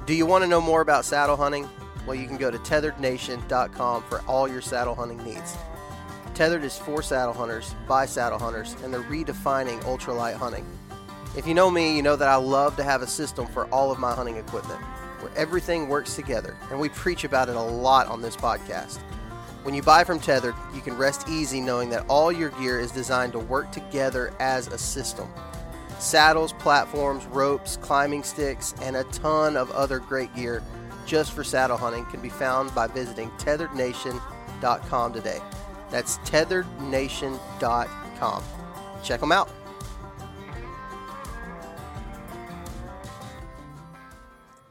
[0.06, 1.68] Do you want to know more about saddle hunting?
[2.06, 5.56] Well, you can go to tetherednation.com for all your saddle hunting needs.
[6.34, 10.64] Tethered is for saddle hunters, by saddle hunters, and they're redefining ultralight hunting.
[11.36, 13.92] If you know me, you know that I love to have a system for all
[13.92, 14.80] of my hunting equipment
[15.20, 19.00] where everything works together, and we preach about it a lot on this podcast.
[19.62, 22.90] When you buy from Tethered, you can rest easy knowing that all your gear is
[22.90, 25.28] designed to work together as a system
[25.98, 30.62] saddles, platforms, ropes, climbing sticks, and a ton of other great gear
[31.06, 35.40] just for saddle hunting can be found by visiting tetherednation.com today.
[35.90, 38.44] That's tetherednation.com.
[39.02, 39.50] Check them out.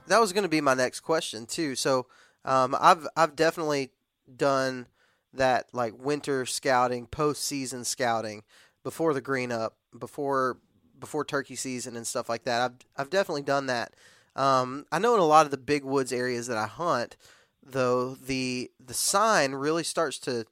[0.07, 1.75] That was going to be my next question too.
[1.75, 2.07] So
[2.45, 3.91] um, I've I've definitely
[4.34, 4.88] done
[5.34, 8.43] that like winter scouting, postseason scouting
[8.84, 10.57] before the green up, before
[10.99, 12.61] before turkey season and stuff like that.
[12.61, 13.93] I've I've definitely done that.
[14.36, 17.17] Um, I know in a lot of the big woods areas that I hunt,
[17.63, 20.45] though, the the sign really starts to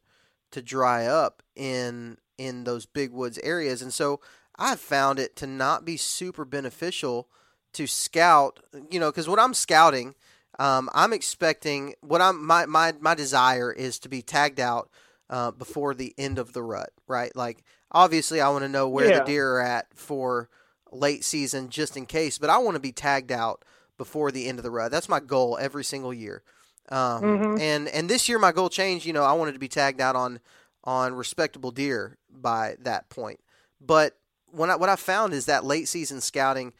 [0.51, 4.19] to dry up in in those big woods areas, and so
[4.57, 7.29] I've found it to not be super beneficial
[7.73, 8.59] to scout.
[8.89, 10.15] You know, because when I'm scouting,
[10.59, 14.89] um, I'm expecting what I'm my my my desire is to be tagged out
[15.29, 17.35] uh, before the end of the rut, right?
[17.35, 19.19] Like obviously, I want to know where Yeah.
[19.19, 20.49] the deer are at for
[20.91, 22.37] late season, just in case.
[22.37, 23.63] But I want to be tagged out
[23.97, 24.91] before the end of the rut.
[24.91, 26.41] That's my goal every single year.
[26.89, 27.59] Um, Mhm.
[27.59, 29.05] And and this year my goal changed.
[29.05, 30.39] You know, I wanted to be tagged out on
[30.83, 33.39] on respectable deer by that point.
[33.81, 34.17] But
[34.51, 36.73] when I, what I found is that late season scouting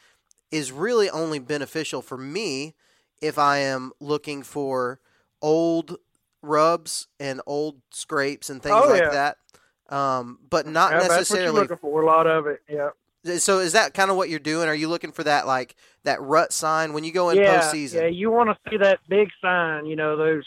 [0.52, 2.76] is really only beneficial for me
[3.22, 5.00] if I am looking for
[5.42, 5.98] old
[6.42, 9.10] rubs and old scrapes and things Oh, like yeah.
[9.90, 9.96] that.
[9.96, 12.02] Um, but not Yeah, That's what necessarily you're looking for.
[12.02, 12.62] A lot of it.
[12.70, 12.90] Yeah.
[13.38, 14.68] so is that kind of what you're doing?
[14.68, 17.94] Are you looking for that like that rut sign when you go in yeah, postseason?
[18.02, 18.08] yeah.
[18.08, 19.86] You want to see that big sign.
[19.86, 20.44] You know those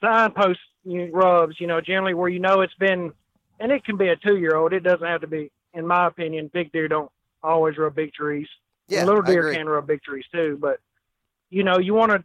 [0.00, 1.56] signpost rubs.
[1.60, 3.12] You know, generally where you know it's been,
[3.60, 4.72] and it can be a two-year-old.
[4.72, 5.50] It doesn't have to be.
[5.74, 7.10] In my opinion, big deer don't
[7.42, 8.48] always rub big trees.
[8.88, 10.56] Yeah, And little deer can rub big trees too.
[10.60, 10.80] But
[11.50, 12.24] you know, you want to,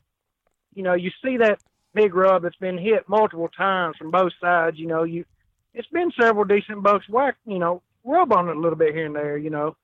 [0.74, 1.60] you know, you see that
[1.94, 4.78] big rub that's been hit multiple times from both sides.
[4.78, 5.26] You know, you
[5.74, 7.38] it's been several decent bucks whack.
[7.46, 9.38] You know, rub on it a little bit here and there.
[9.38, 9.76] You know,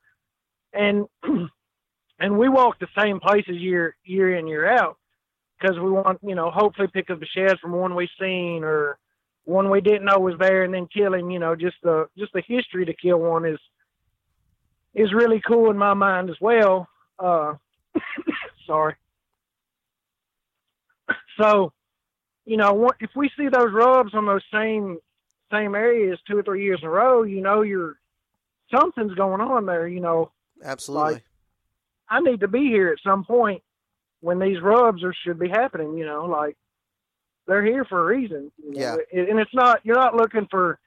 [0.73, 1.05] and
[2.19, 4.97] and we walk the same places year year in year out
[5.59, 8.97] because we want you know hopefully pick up the shed from one we seen or
[9.45, 11.29] one we didn't know was there and then kill him.
[11.29, 13.59] You know, just the just the history to kill one is
[14.93, 16.87] is really cool in my mind as well.
[17.19, 17.53] Uh,
[18.65, 18.95] sorry.
[21.37, 21.73] So,
[22.45, 24.97] you know, if we see those rubs on those same
[25.51, 27.97] same areas two or three years in a row, you know, you're
[28.73, 29.87] something's going on there.
[29.87, 30.31] You know,
[30.63, 31.13] Absolutely.
[31.15, 31.23] like-
[32.09, 33.61] I need to be here at some point
[34.21, 35.97] when these rubs are should be happening.
[35.97, 36.57] You know, like
[37.47, 38.51] they're here for a reason.
[38.63, 38.79] You know?
[38.79, 38.95] Yeah.
[39.29, 40.79] And it's not you're not looking for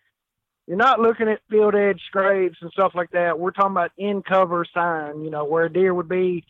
[0.66, 3.38] you're not looking at field edge scrapes and stuff like that.
[3.38, 5.22] We're talking about in cover sign.
[5.22, 6.44] You know, where a deer would be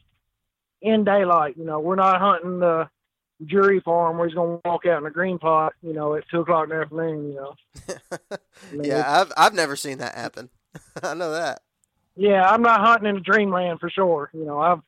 [0.82, 1.56] in daylight.
[1.56, 2.88] You know, we're not hunting the
[3.46, 5.72] jury farm where he's going to walk out in a green plot.
[5.82, 7.32] You know, at two o'clock in the afternoon.
[7.32, 7.54] You know.
[8.32, 10.50] I mean, yeah, I've I've never seen that happen.
[11.02, 11.62] I know that.
[12.16, 14.30] Yeah, I'm not hunting in the dreamland for sure.
[14.34, 14.80] You know, I've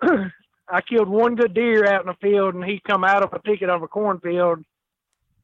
[0.68, 3.38] I killed one good deer out in the field, and he come out of a
[3.40, 4.64] thicket of a cornfield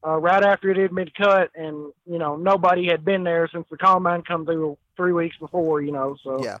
[0.05, 3.65] uh, right after it had been cut, and you know nobody had been there since
[3.69, 5.81] the combine come through three weeks before.
[5.81, 6.57] You know, so Yeah.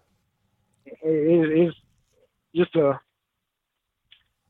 [0.85, 1.73] it, it is
[2.55, 2.99] just a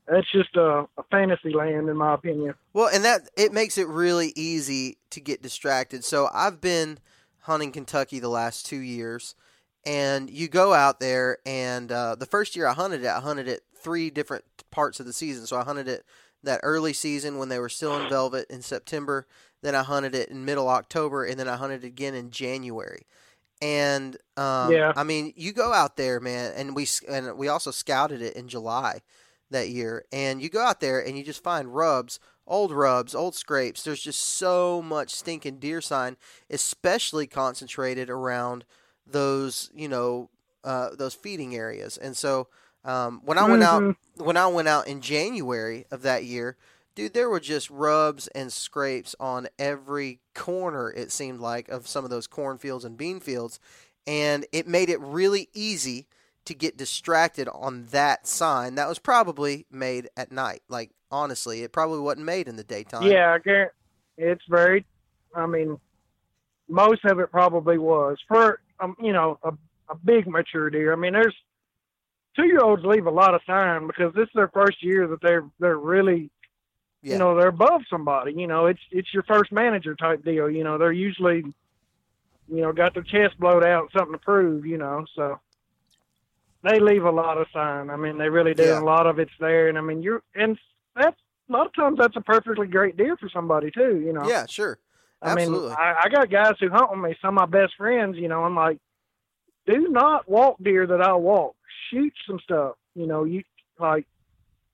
[0.06, 2.54] that's just a, a fantasy land in my opinion.
[2.72, 6.04] Well, and that it makes it really easy to get distracted.
[6.04, 6.98] So I've been
[7.40, 9.34] hunting Kentucky the last two years,
[9.84, 13.48] and you go out there, and uh, the first year I hunted it, I hunted
[13.48, 15.46] it three different parts of the season.
[15.46, 16.04] So I hunted it
[16.42, 19.26] that early season when they were still in velvet in September.
[19.62, 23.06] Then I hunted it in middle October, and then I hunted it again in January.
[23.62, 24.92] And um, Yeah.
[24.94, 28.48] I mean, you go out there, man, and we and we also scouted it in
[28.48, 29.00] July
[29.54, 30.04] that year.
[30.12, 33.82] And you go out there and you just find rubs, old rubs, old scrapes.
[33.82, 36.16] There's just so much stinking deer sign,
[36.50, 38.64] especially concentrated around
[39.06, 40.30] those, you know,
[40.62, 41.96] uh, those feeding areas.
[41.96, 42.48] And so
[42.84, 43.96] um, when I went out, Mhm.
[44.16, 46.56] when I went out in January of that year,
[46.94, 50.92] dude, there were just rubs and scrapes on every corner.
[50.92, 53.58] It seemed like of some of those cornfields and bean fields,
[54.06, 56.06] and it made it really easy
[56.44, 60.62] to get distracted on that sign that was probably made at night.
[60.68, 63.02] Like honestly, it probably wasn't made in the daytime.
[63.04, 63.38] Yeah,
[64.16, 64.84] it's very.
[65.34, 65.78] I mean,
[66.68, 69.50] most of it probably was for um, you know a,
[69.88, 70.92] a big mature deer.
[70.92, 71.34] I mean, there's
[72.36, 75.20] two year olds leave a lot of sign because this is their first year that
[75.22, 76.30] they're they're really
[77.02, 77.14] Yeah.
[77.14, 78.32] you know they're above somebody.
[78.34, 80.50] You know, it's it's your first manager type deal.
[80.50, 81.44] You know, they're usually
[82.48, 84.66] you know got their chest blowed out, something to prove.
[84.66, 85.40] You know, so
[86.64, 87.90] they leave a lot of sign.
[87.90, 88.64] I mean, they really do.
[88.64, 88.80] Yeah.
[88.80, 90.58] A lot of it's there, and I mean, you're and
[90.96, 94.00] that's a lot of times that's a perfectly great deer for somebody too.
[94.00, 94.78] You know, Yeah, sure.
[95.22, 97.16] I mean, I, I got guys who hunt with me.
[97.22, 98.16] Some of my best friends.
[98.16, 98.78] You know, I'm like,
[99.66, 101.54] do not walk deer that I walk.
[101.90, 102.76] Shoot some stuff.
[102.94, 103.42] You know, you
[103.78, 104.06] like.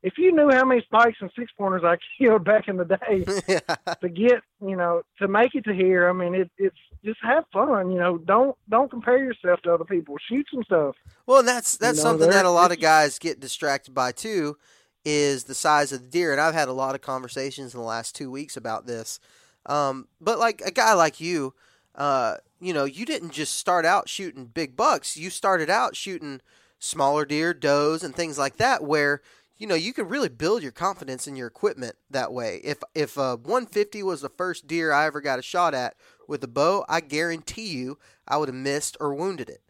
[0.03, 3.25] If you knew how many spikes and six pointers I killed back in the day
[3.49, 3.95] yeah.
[3.95, 7.45] to get, you know, to make it to here, I mean, it, it's just have
[7.53, 7.91] fun.
[7.91, 10.17] You know, don't don't compare yourself to other people.
[10.29, 10.97] Shoot some stuff.
[11.27, 14.57] Well, and that's that's know, something that a lot of guys get distracted by too,
[15.05, 16.33] is the size of the deer.
[16.33, 19.21] And I've had a lot of conversations in the last two weeks about this.
[19.67, 21.55] Um, but like a guy like you,
[21.95, 25.17] uh, you know, you didn't just start out shooting big bucks.
[25.17, 26.41] You started out shooting
[26.79, 29.21] smaller deer, does, and things like that, where
[29.61, 32.63] you know, you can really build your confidence in your equipment that way.
[32.65, 35.97] If if uh, 150 was the first deer I ever got a shot at
[36.27, 39.61] with a bow, I guarantee you I would have missed or wounded it.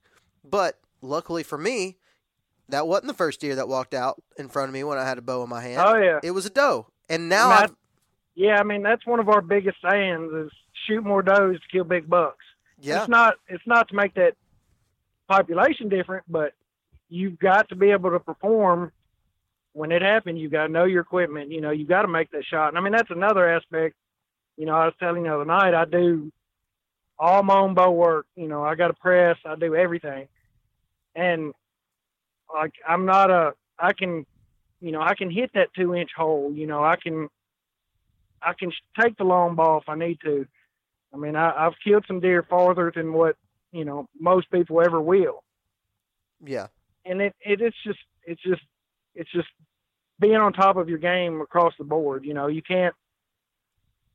[0.49, 1.99] But luckily for me,
[2.69, 5.19] that wasn't the first deer that walked out in front of me when I had
[5.19, 5.83] a bow in my hand.
[5.85, 7.75] Oh yeah, It was a doe, and now I've,
[8.37, 8.61] yeah.
[8.61, 10.53] I mean, that's one of our biggest sayings: is
[10.87, 12.45] shoot more does to kill big bucks.
[12.81, 13.35] yeah, It's not.
[13.49, 14.35] It's not to make that
[15.29, 16.55] population different, but
[17.09, 18.93] you've got to be able to perform
[19.73, 20.41] when it happens.
[20.41, 21.51] You got to know your equipment.
[21.51, 22.69] You know, you got to make that shot.
[22.69, 23.95] And I mean, that's another aspect.
[24.57, 26.31] You know, I was telling you the other night, I do
[27.19, 28.27] all my own bow work.
[28.37, 29.37] You know, I got a press.
[29.45, 30.29] I do everything,
[31.15, 31.53] and
[32.53, 33.53] like I'm not a.
[33.79, 34.27] I can,
[34.81, 36.53] you know, I can hit that two inch hole.
[36.55, 37.29] You know, I can.
[38.43, 40.47] I can take the long ball if I need to.
[41.13, 43.37] I mean, I, I've killed some deer farther than what
[43.73, 45.43] you know most people ever will,
[46.45, 46.69] yeah,
[47.05, 48.63] and it, it it's just it's just
[49.15, 49.49] it's just
[50.19, 52.25] being on top of your game across the board.
[52.25, 52.95] You know, you can't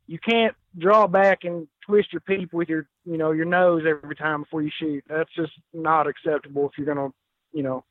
[0.07, 4.15] you can't draw back and twist your peep with your you know your nose every
[4.15, 5.03] time before you shoot.
[5.09, 7.09] That's just not acceptable if you're gonna
[7.53, 7.83] you know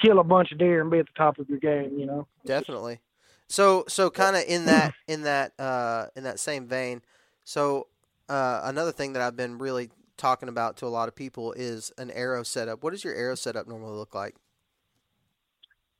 [0.00, 1.98] kill a bunch of deer and be at the top of your game.
[1.98, 2.26] You know.
[2.44, 3.00] definitely.
[3.48, 7.02] So so kind of in that in that uh, in that same vein.
[7.44, 7.88] So
[8.28, 11.92] uh, another thing that I've been really talking about to a lot of people is
[11.98, 12.82] an arrow setup.
[12.82, 14.36] What does your arrow setup normally look like?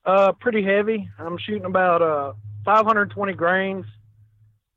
[0.05, 1.09] Uh, pretty heavy.
[1.18, 2.32] I'm shooting about uh
[2.64, 3.86] 520 grains.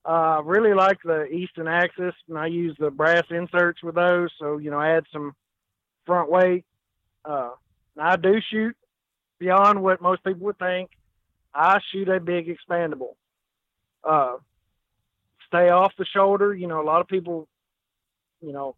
[0.03, 4.29] Uh, really like the Easton Axis, and I use the brass inserts with those.
[4.39, 5.33] So you know, add some
[6.05, 6.65] front weight.
[7.23, 7.51] Uh,
[7.97, 8.75] I do shoot
[9.39, 10.91] beyond what most people would think.
[11.53, 13.15] I shoot a big expandable.
[14.03, 14.37] Uh,
[15.47, 16.53] stay off the shoulder.
[16.53, 17.47] You know, a lot of people,
[18.41, 18.75] you know,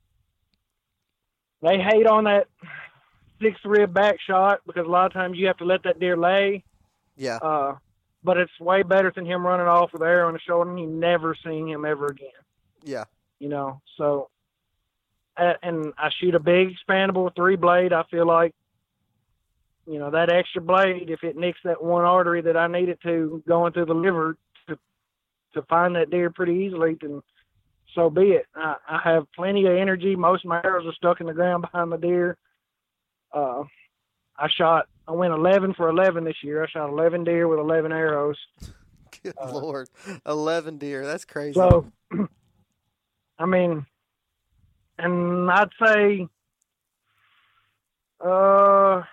[1.61, 2.47] they hate on that
[3.41, 6.17] six rib back shot because a lot of times you have to let that deer
[6.17, 6.63] lay.
[7.15, 7.75] Yeah, Uh,
[8.23, 10.87] but it's way better than him running off with arrow in the shoulder and you
[10.87, 12.29] never seeing him ever again.
[12.83, 13.05] yeah,
[13.39, 14.29] You know, so
[15.37, 17.93] uh, and I shoot a big expandable three blade.
[17.93, 18.53] I feel like
[19.85, 22.99] you know that extra blade, if it nicks that one artery that I need it
[23.03, 24.35] to going through the liver
[24.67, 24.77] to
[25.53, 27.21] to find that deer pretty easily, then
[27.95, 28.45] so be it.
[28.55, 30.15] I, I have plenty of energy.
[30.15, 32.37] Most of my arrows are stuck in the ground behind the deer.
[33.33, 33.63] Uh,
[34.37, 34.87] I shot.
[35.07, 36.63] I went 11 for 11 this year.
[36.63, 38.37] I shot 11 deer with 11 arrows.
[39.23, 39.89] Good Uh, lord,
[40.25, 41.05] eleven deer.
[41.05, 41.53] That's crazy.
[41.53, 41.91] So,
[43.39, 43.85] I mean,
[44.99, 46.27] and I'd say,
[48.19, 49.03] uh,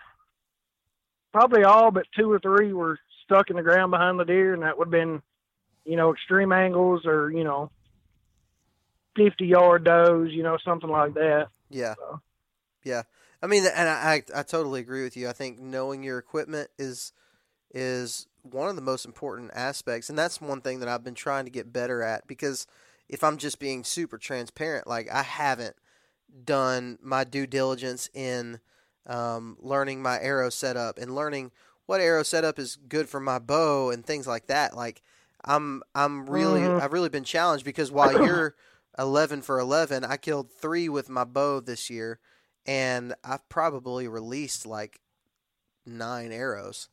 [1.33, 4.63] probably all but two or three were stuck in the ground behind the deer, and
[4.63, 5.23] that would have been,
[5.85, 7.71] you know, extreme angles or you know,
[9.17, 11.49] fifty yard does, you know, something like that.
[11.71, 11.95] Yeah.
[11.97, 12.21] So.
[12.83, 13.03] Yeah.
[13.45, 15.29] I mean, and I, I I totally agree with you.
[15.29, 17.13] I think knowing your equipment is
[17.73, 21.47] is one of the most important aspects, and that's one thing that I've been trying
[21.47, 22.27] to get better at.
[22.29, 22.67] Because
[23.09, 25.77] if I'm just being super transparent, like I haven't
[26.45, 28.61] done my due diligence in
[29.07, 31.53] um, learning my arrow setup and learning
[31.87, 34.77] what arrow setup is good for my bow and things like that.
[34.77, 35.03] Like
[35.45, 36.81] I'm I'm really Mhm.
[36.81, 38.57] I've really been challenged because while you're
[38.99, 42.21] 11 for 11, I killed three with my bow this year,
[42.67, 45.01] and I've probably released like
[45.87, 46.89] nine arrows.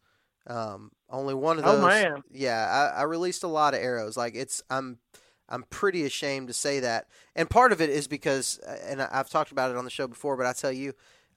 [0.48, 1.80] Um, only one of those.
[1.80, 2.24] Oh, man.
[2.32, 4.18] Yeah, I, I released a lot of arrows.
[4.18, 4.98] Like it's I'm
[5.48, 9.30] I'm pretty ashamed to say that, and part of it is because, uh, and I've
[9.30, 10.94] talked about it on the show before, but I tell you,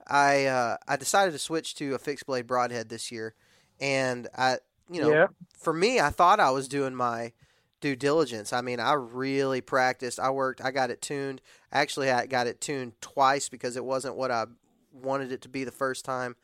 [0.06, 3.34] I uh, I decided to switch to a fixed blade broadhead this year,
[3.80, 4.58] and I
[4.90, 5.26] you know yeah,
[5.58, 7.32] for me, I thought I was doing my
[7.80, 8.52] due diligence.
[8.52, 10.18] I mean, I really practiced.
[10.18, 10.64] I worked.
[10.64, 11.42] I got it tuned.
[11.74, 14.44] Actually, I got it tuned twice because it wasn't what I
[14.92, 16.36] wanted it to be the first time.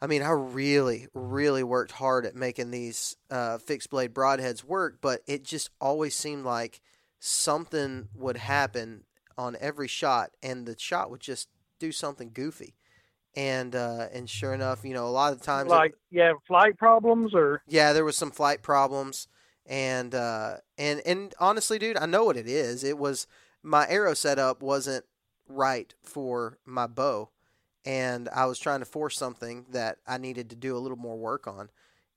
[0.00, 4.98] I mean, I really, really worked hard at making these uh, fixed blade broadheads work,
[5.00, 6.80] but it just always seemed like
[7.18, 9.02] something would happen
[9.36, 11.48] on every shot, and the shot would just
[11.80, 12.76] do something goofy.
[13.34, 16.36] And uh, and sure enough, you know, a lot of the times, like you have
[16.46, 19.28] flight problems or yeah, there was some flight problems,
[19.66, 22.82] and uh, and and honestly, dude, I know what it is.
[22.82, 23.26] It was
[23.68, 25.04] my arrow setup wasn't
[25.46, 27.30] right for my bow,
[27.84, 31.16] and I was trying to force something that I needed to do a little more
[31.18, 31.70] work on,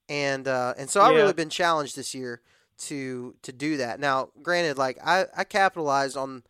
[0.09, 1.21] and uh, and so I've Yeah.
[1.21, 2.41] really been challenged this year
[2.87, 3.99] to to do that.
[3.99, 6.43] Now, granted, like I I capitalized on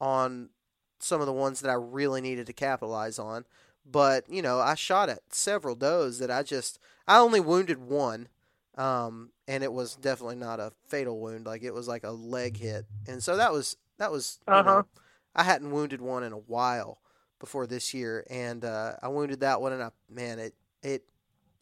[0.00, 0.50] on
[0.98, 3.44] some of the ones that I really needed to capitalize on,
[3.84, 8.28] but you know I shot at several does that I just I only wounded one,
[8.76, 11.46] um, and it was definitely not a fatal wound.
[11.46, 14.62] Like it was like a leg hit, and so that was that was Uh-huh.
[14.62, 14.86] know,
[15.34, 16.98] I hadn't wounded one in a while
[17.38, 21.04] before this year, and uh, I wounded that one, and I man it it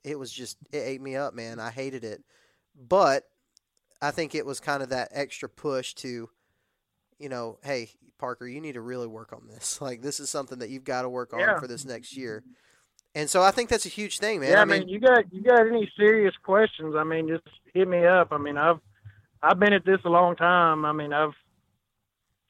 [0.04, 1.58] it was just it ate me up, man.
[1.60, 2.22] I hated it,
[2.74, 3.24] but
[4.02, 6.28] I think it was kind of that extra push to,
[7.18, 9.80] you know, hey Parker, you need to really work on this.
[9.82, 11.58] Like this is something that you've got to work on Yeah.
[11.58, 12.42] for this next year.
[13.16, 14.52] And so I think that's a huge thing, man.
[14.52, 16.94] yeah, I mean, you got you got any serious questions?
[16.96, 18.28] I mean, just hit me up.
[18.32, 18.78] I mean, I've
[19.42, 20.84] I've been at this a long time.
[20.84, 21.34] I mean, I've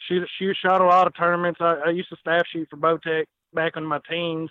[0.09, 1.61] shoot shoot shot a lot of tournaments.
[1.61, 4.51] I, I used to staff shoot for Bowtech back in my teens.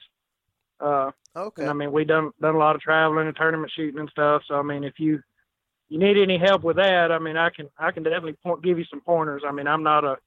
[0.79, 1.61] Uh, okay.
[1.61, 4.43] and I mean, we done done a lot of traveling and tournament shooting and stuff.
[4.47, 5.21] So I mean, if you
[5.89, 8.79] you need any help with that, I mean, I can I can definitely point, give
[8.79, 9.43] you some pointers.
[9.47, 10.17] I mean, I'm not a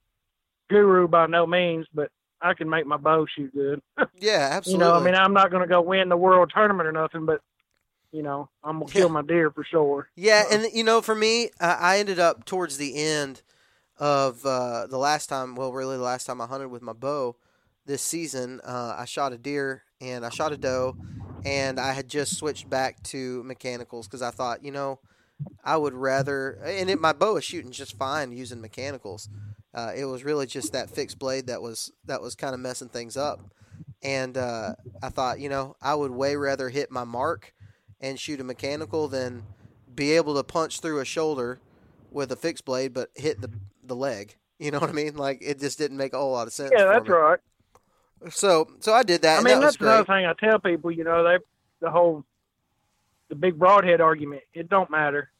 [0.71, 2.11] guru by no means, but
[2.41, 3.81] I can make my bow shoot good.
[4.19, 4.73] yeah, absolutely.
[4.73, 7.25] You know, I mean, I'm not going to go win the world tournament or nothing,
[7.27, 7.41] but
[8.13, 9.01] you know, I'm gonna Yeah.
[9.01, 10.09] kill my deer for sure.
[10.17, 13.43] Yeah, Uh, and you know, for me, I ended up towards the end
[13.99, 15.55] of uh, the last time.
[15.55, 17.37] Well, really, the last time I hunted with my bow
[17.87, 20.97] this season, uh, I shot a deer and I shot a doe,
[21.45, 25.01] and I had just switched back to mechanicals because I thought, you know,
[25.65, 26.59] I would rather.
[26.65, 29.29] And it, my bow is shooting just fine using mechanicals.
[29.75, 32.89] Uh, it was really just that fixed blade that was that was kind of messing
[32.89, 33.41] things up.
[34.03, 37.53] And uh, I thought, you know, I would way rather hit my mark
[38.01, 39.45] and shoot a mechanical than
[39.95, 41.61] be able to punch through a shoulder
[42.11, 43.51] with a fixed blade, but hit the
[43.89, 44.37] the leg.
[44.59, 45.17] You know what I mean?
[45.17, 46.73] Like it just didn't make a whole lot of sense.
[46.75, 47.15] Yeah, that's me.
[47.15, 47.39] right.
[48.31, 49.41] So so I did that.
[49.41, 50.91] I mean, that that's another thing I tell people.
[50.91, 51.39] You know, they
[51.81, 52.25] the whole
[53.29, 54.43] the big broadhead argument.
[54.55, 55.31] It don't matter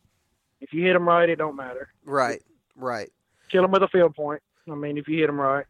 [0.61, 1.29] if you hit them right.
[1.29, 1.89] It don't matter.
[2.05, 2.43] Right,
[2.75, 3.11] right.
[3.51, 4.43] Kill them with a field point.
[4.71, 5.65] I mean, if you hit them right,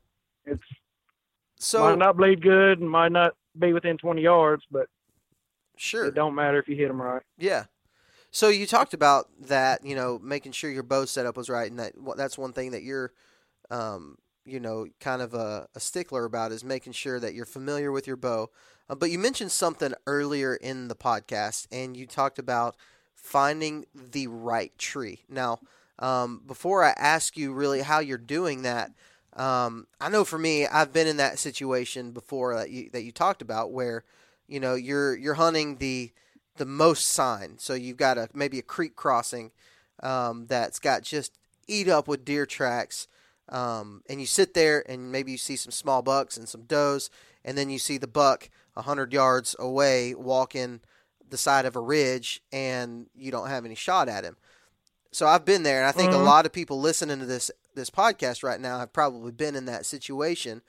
[0.44, 0.62] it's
[1.58, 4.88] So might not bleed good and might not be within 20 yards, but
[5.76, 7.22] sure, it don't matter if you hit them right.
[7.38, 7.64] yeah.
[8.36, 11.80] So you talked about that, you know, making sure your bow setup was right, and
[11.80, 13.14] that that's one thing that you're,
[13.70, 17.90] um, you know, kind of a, a stickler about is making sure that you're familiar
[17.90, 18.50] with your bow.
[18.90, 22.76] Uh, but you mentioned something earlier in the podcast, and you talked about
[23.14, 25.20] finding the right tree.
[25.30, 25.60] Now,
[25.98, 28.90] um, before I ask you really how you're doing that,
[29.32, 33.12] um, I know for me, I've been in that situation before that you that you
[33.12, 34.04] talked about, where
[34.46, 36.12] you know you're you're hunting the
[36.56, 37.58] the most sign.
[37.58, 39.50] So you've got a maybe a creek crossing
[40.02, 41.32] um, that's got just
[41.66, 43.08] eat up with deer tracks,
[43.48, 47.10] um, and you sit there and maybe you see some small bucks and some does,
[47.44, 50.80] and then you see the buck a hundred yards away walking
[51.28, 54.36] the side of a ridge, and you don't have any shot at him.
[55.12, 56.24] So I've been there, and I think a Mhm.
[56.24, 59.84] lot of people listening to this this podcast right now have probably been in that
[59.86, 60.62] situation.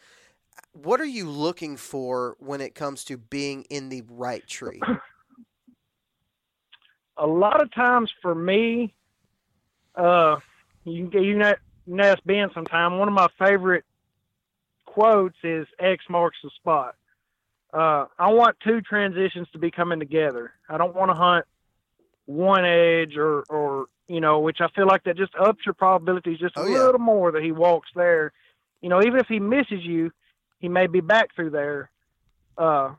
[0.73, 4.81] What are you looking for when it comes to being in the right tree?
[7.17, 8.93] a lot of times for me,
[9.95, 10.37] uh,
[10.83, 11.43] you can you you
[11.95, 12.97] can ask Ben sometime.
[12.99, 13.85] One of my favorite
[14.85, 16.95] quotes is "X marks the spot."
[17.73, 20.53] Uh, I want two transitions to be coming together.
[20.69, 21.45] I don't want to hunt
[22.25, 26.39] one edge or or you know, which I feel like that just ups your probabilities
[26.39, 26.85] just a Oh, yeah.
[26.85, 28.31] little more that he walks there.
[28.81, 30.11] You know, even if he misses you,
[30.59, 31.89] he may be back through there.
[32.57, 32.93] Uh,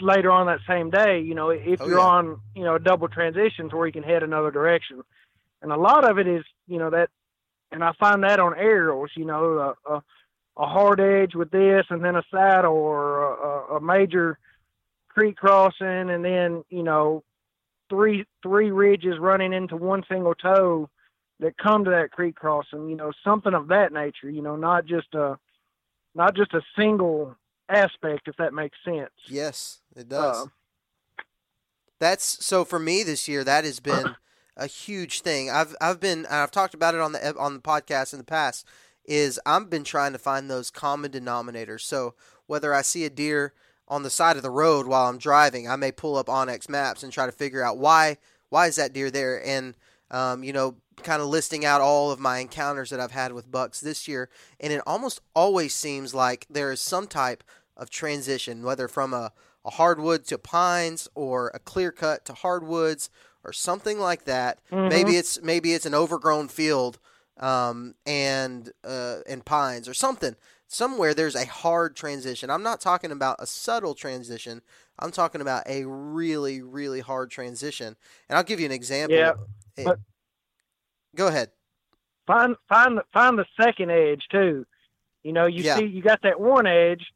[0.00, 2.04] later on that same day, you know, if Oh, you're yeah.
[2.04, 5.02] on, you know, a double transition to where you can head another direction.
[5.62, 7.10] And a lot of it is, you know, that,
[7.72, 10.02] and I find that on aerials, you know, a, a,
[10.56, 14.38] a hard edge with this and then a saddle or a, a, a major
[15.08, 17.22] creek crossing and then, you know,
[17.88, 20.88] three, three ridges running into one single toe
[21.40, 24.86] that come to that creek crossing, you know, something of that nature, you know, not
[24.86, 25.38] just a,
[26.14, 27.36] not just a single
[27.68, 29.10] aspect, if that makes sense.
[29.26, 30.46] Yes, it does.
[30.46, 31.24] Uh,
[31.98, 33.44] That's so for me this year.
[33.44, 34.16] That has been
[34.56, 35.50] a huge thing.
[35.50, 38.66] I've I've been I've talked about it on the on the podcast in the past.
[39.04, 41.80] Is I've been trying to find those common denominators.
[41.82, 42.14] So
[42.46, 43.52] whether I see a deer
[43.86, 47.02] on the side of the road while I'm driving, I may pull up onX Maps
[47.02, 48.16] and try to figure out why
[48.48, 49.74] why is that deer there, and
[50.10, 53.50] um, you know, kind of listing out all of my encounters that I've had with
[53.50, 54.28] bucks this year.
[54.60, 57.42] And it almost always seems like there is some type
[57.76, 59.32] of transition, whether from a
[59.66, 63.08] a hardwood to pines or a clear cut to hardwoods
[63.42, 64.58] or something like that.
[64.70, 64.90] Mhm.
[64.90, 66.98] Maybe it's maybe it's an overgrown field
[67.38, 70.36] um, and uh, and pines or something.
[70.68, 72.50] Somewhere there's a hard transition.
[72.50, 74.60] I'm not talking about a subtle transition.
[74.98, 77.96] I'm talking about a really really hard transition.
[78.28, 79.16] And I'll give you an example.
[79.16, 79.32] Yeah,
[79.76, 79.98] It- but-
[81.16, 81.50] go ahead.
[82.26, 84.64] find find the find the second edge too.
[85.22, 85.76] You know, you Yeah.
[85.76, 87.12] see you got that one edge,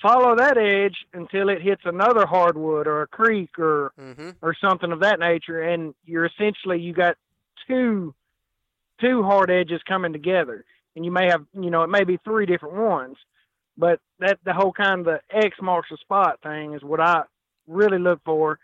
[0.00, 4.90] follow that edge until it hits another hardwood or a creek or hmm or something
[4.92, 7.16] of that nature and you're essentially you got
[7.66, 8.14] two
[9.00, 10.64] two hard edges coming together.
[10.96, 13.16] And you may have you know, it may be three different ones.
[13.76, 17.22] But that the whole kind of the X marks the spot thing is what I
[17.68, 18.58] really look for.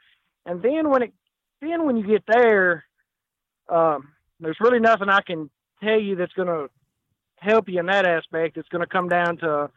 [0.46, 1.12] And then when it
[1.60, 2.84] then when you get there,
[3.68, 4.08] um,
[4.40, 5.50] there's really nothing I can
[5.82, 6.68] tell you that's going to
[7.36, 8.56] help you in that aspect.
[8.56, 9.70] It's going to come down to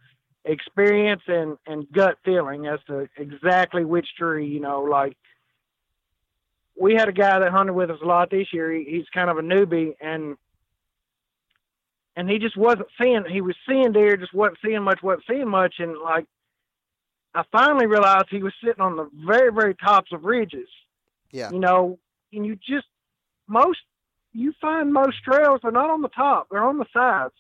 [0.46, 4.48] experience and and gut feeling as to exactly which tree.
[4.48, 5.18] You know, like
[6.80, 8.72] we had a guy that hunted with us a lot this year.
[8.72, 10.38] He, he's kind of a newbie, and
[12.16, 13.26] and he just wasn't seeing.
[13.30, 16.26] He was seeing deer, just wasn't seeing much, wasn't seeing much, and like
[17.34, 20.68] I finally realized he was sitting on the very, very tops of ridges.
[21.32, 21.52] Yeah.
[21.52, 22.00] You know,
[22.34, 22.88] and you just
[23.48, 23.80] most
[24.34, 27.34] you find most trails are not on the top; they're on the sides,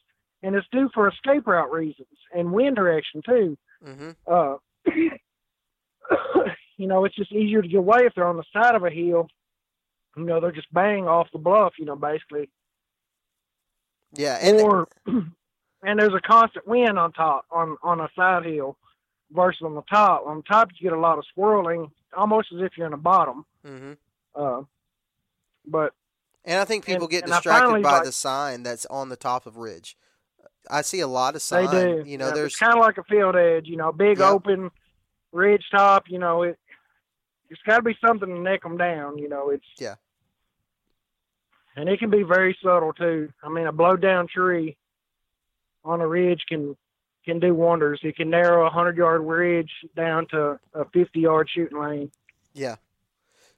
[0.43, 3.57] and it's due for escape route reasons and wind direction too.
[3.85, 4.11] Mm-hmm.
[4.25, 4.55] Uh,
[6.77, 8.89] you know, it's just easier to get away if they're on the side of a
[8.89, 9.27] hill.
[10.15, 11.73] You know, they're just bang off the bluff.
[11.77, 12.49] You know, basically.
[14.13, 18.77] Yeah, and or and there's a constant wind on top on on a side hill
[19.31, 20.23] versus on the top.
[20.25, 23.45] On top, you get a lot of swirling, almost as if you're in the bottom.
[23.65, 23.93] Mm-hmm.
[24.35, 24.61] Uh,
[25.67, 25.93] but
[26.45, 29.17] and I think people And- get distracted finally, by like- the sign that's on the
[29.17, 29.97] top of ridge.
[30.69, 31.71] I see a lot of signs.
[31.71, 32.09] they do.
[32.09, 33.67] You know, Yeah, there's kind of like a field edge.
[33.67, 34.27] You know, big Yep.
[34.29, 34.71] open
[35.31, 36.09] ridge top.
[36.09, 36.57] You know, it
[37.49, 39.17] it's got to be something to neck them down.
[39.17, 39.95] You know, it's Yeah.
[41.75, 43.31] and it can be very subtle too.
[43.43, 44.77] I mean, a blow down tree
[45.85, 46.75] on a ridge can
[47.25, 47.99] can do wonders.
[48.03, 52.11] It can narrow a hundred yard ridge down to a fifty yard shooting lane.
[52.53, 52.75] Yeah.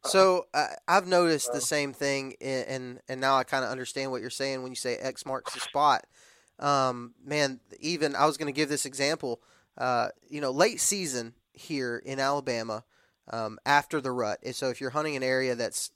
[0.05, 4.21] So I I've noticed the same thing, and and now I kind of understand what
[4.21, 6.05] you're saying when you say X marks the spot.
[6.59, 9.41] Um, man, even I was going to give this example.
[9.77, 12.83] Uh, you know, late season here in Alabama,
[13.29, 14.39] um, after the rut.
[14.43, 15.91] And so if you're hunting an area that's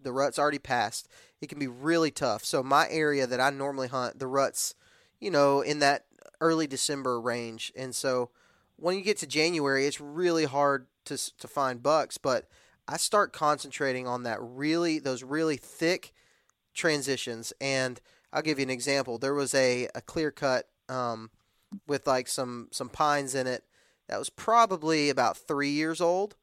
[0.00, 1.08] the rut's already passed,
[1.40, 2.44] it can be really tough.
[2.44, 4.74] So my area that I normally hunt, the ruts,
[5.18, 6.04] you know, in that
[6.40, 8.30] early December range, and so
[8.76, 12.46] when you get to January, it's really hard to to find bucks, but
[12.86, 16.12] I start concentrating on that really those really thick
[16.74, 17.52] transitions.
[17.60, 18.00] And
[18.32, 19.18] I'll give you an example.
[19.18, 21.30] There was a, a clear cut um,
[21.86, 23.64] with like some some pines in it
[24.08, 26.36] that was probably about three years old,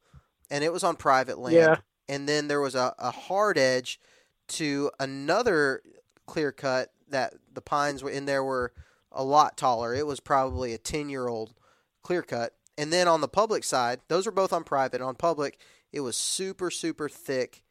[0.50, 1.56] and it was on private land.
[1.56, 1.76] Yeah.
[2.08, 4.00] And then there was a, a hard edge
[4.48, 5.82] to another
[6.26, 8.72] clear cut that the pines were in there were
[9.12, 9.94] a lot taller.
[9.94, 11.54] It was probably a ten year old
[12.02, 12.54] clear cut.
[12.78, 15.00] And then on the public side, those are both on private.
[15.02, 15.58] On public,
[15.92, 17.62] it was super super thick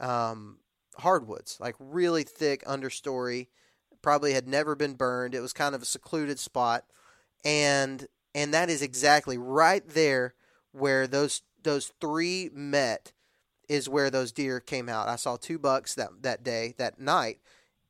[0.00, 0.58] um,
[0.98, 3.48] hardwoods, like really thick understory.
[4.02, 5.34] Probably had never been burned.
[5.34, 6.84] It was kind of a secluded spot,
[7.44, 10.34] and and that is exactly right there
[10.72, 13.12] where those those three met
[13.68, 15.08] is where those deer came out.
[15.08, 17.40] I saw two bucks that that day that night,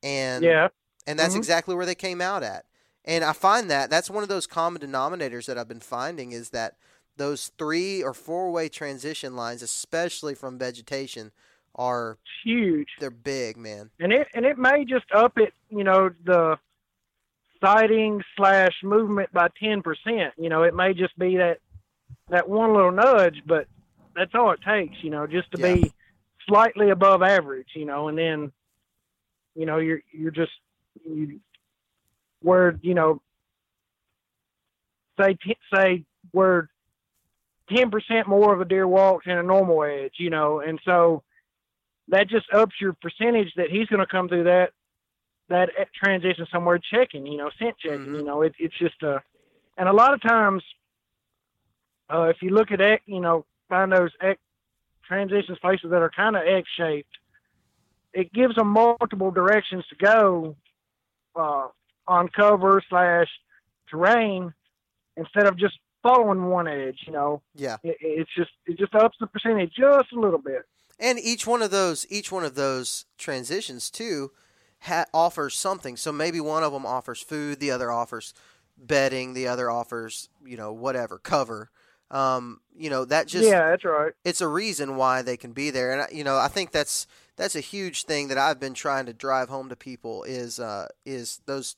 [0.02, 0.68] and yeah.
[1.06, 1.38] and that's Mhm.
[1.38, 2.66] exactly where they came out at.
[3.04, 6.50] And I find that that's one of those common denominators that I've been finding is
[6.50, 6.76] that
[7.20, 11.30] those three or four way transition lines, especially from vegetation,
[11.74, 12.88] are huge.
[12.98, 13.90] they're big, man.
[14.00, 16.56] and it and it may just up it, you know, the
[17.62, 20.32] sighting slash movement by ten percent.
[20.38, 21.58] You know, it may just be that
[22.30, 23.66] that one little nudge, but
[24.16, 24.96] that's all it takes.
[25.02, 25.74] You know, just to Yeah.
[25.74, 25.92] be
[26.48, 27.68] slightly above average.
[27.74, 28.50] You know, and then
[29.54, 30.52] you know you're you're just
[31.04, 31.38] you
[32.40, 33.20] where you know
[35.20, 35.36] say
[35.74, 36.70] say where
[37.74, 40.14] ten percent more of a deer walks in a normal edge.
[40.18, 41.22] You know, and so
[42.08, 44.70] that just ups your percentage that he's going to come through that
[45.48, 48.06] that transition somewhere checking, you know, scent checking.
[48.06, 48.18] Mhm.
[48.18, 49.20] You know, it, it's just a,
[49.76, 50.62] and a lot of times,
[52.12, 54.40] uh, if you look at X, you know, find those X
[55.06, 57.18] transition spaces that are kind of X shaped,
[58.12, 60.56] it gives them multiple directions to go
[61.34, 61.66] uh,
[62.06, 63.28] on cover slash
[63.88, 64.52] terrain
[65.16, 67.00] instead of just following one edge.
[67.06, 67.76] You know, Yeah.
[67.82, 70.62] it, it's just it just ups the percentage just a little bit.
[70.98, 74.32] And each one of those each one of those transitions too
[74.80, 75.96] ha- offers something.
[75.96, 78.34] So maybe one of them offers food, the other offers
[78.76, 81.70] bedding, the other offers, you know, whatever, cover.
[82.10, 84.12] Um, you know, that just yeah, that's right.
[84.24, 87.54] it's a reason why they can be there and you know i think that's that's
[87.54, 91.40] a huge thing that i've been trying to drive home to people is uh is
[91.46, 91.76] those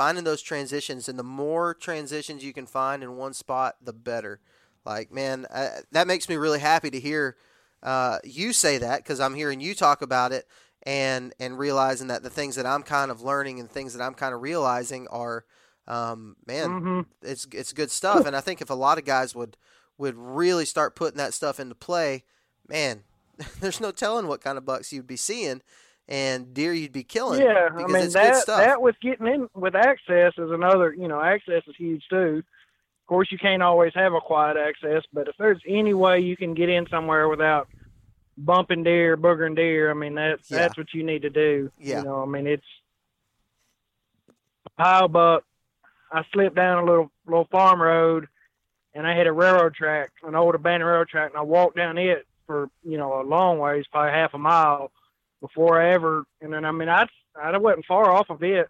[0.00, 4.40] finding those transitions and the more transitions you can find in one spot the better.
[4.86, 7.36] Like man I, that makes me really happy to hear
[7.82, 10.46] uh you say that because i'm hearing you talk about it
[10.84, 14.14] and and realizing that the things that i'm kind of learning and things that i'm
[14.14, 15.44] kind of realizing are
[15.86, 18.24] um man hmm it's it's good stuff.
[18.24, 19.58] And i think if a lot of guys would
[19.98, 22.24] would really start putting that stuff into play
[22.68, 23.02] man
[23.60, 25.60] there's no telling what kind of bucks you'd be seeing
[26.10, 28.96] and deer you'd be killing Yeah, I because mean it's good that stuff that with
[29.00, 30.92] getting in with access is another.
[30.92, 32.42] You know, access is huge too.
[32.42, 36.36] Of course, you can't always have a quiet access, but if there's any way you
[36.36, 37.68] can get in somewhere without
[38.36, 39.90] bumping deer, boogering deer.
[39.90, 40.58] I mean, that's Yeah.
[40.58, 41.70] that's what you need to do.
[41.78, 41.98] Yeah.
[41.98, 42.66] You know, I mean, it's
[44.66, 45.44] a pile buck.
[46.12, 48.26] I slipped down a little little farm road,
[48.94, 51.98] and I hit a railroad track, an old abandoned railroad track, and I walked down
[51.98, 54.90] it for you know a long ways, probably half a mile,
[55.40, 56.24] before I ever.
[56.40, 57.06] And then I mean, I
[57.40, 58.68] I wasn't far off of it,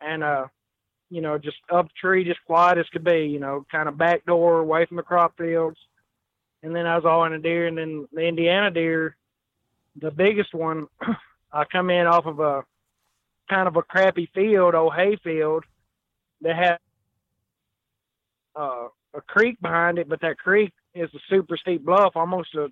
[0.00, 0.46] and uh,
[1.10, 3.26] you know, just up the tree, just quiet as could be.
[3.26, 5.78] You know, kind of back door away from the crop fields
[6.62, 9.16] and then I was all in a deer, and then the Indiana deer,
[10.00, 10.86] the biggest one,
[11.52, 12.64] I come in off of a
[13.50, 15.64] kind of a crappy field, old hay field,
[16.40, 16.78] that had
[18.56, 22.68] uh, a creek behind it, but that creek is a super steep bluff, almost a,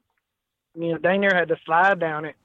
[0.74, 2.36] you know, dang near had to slide down it,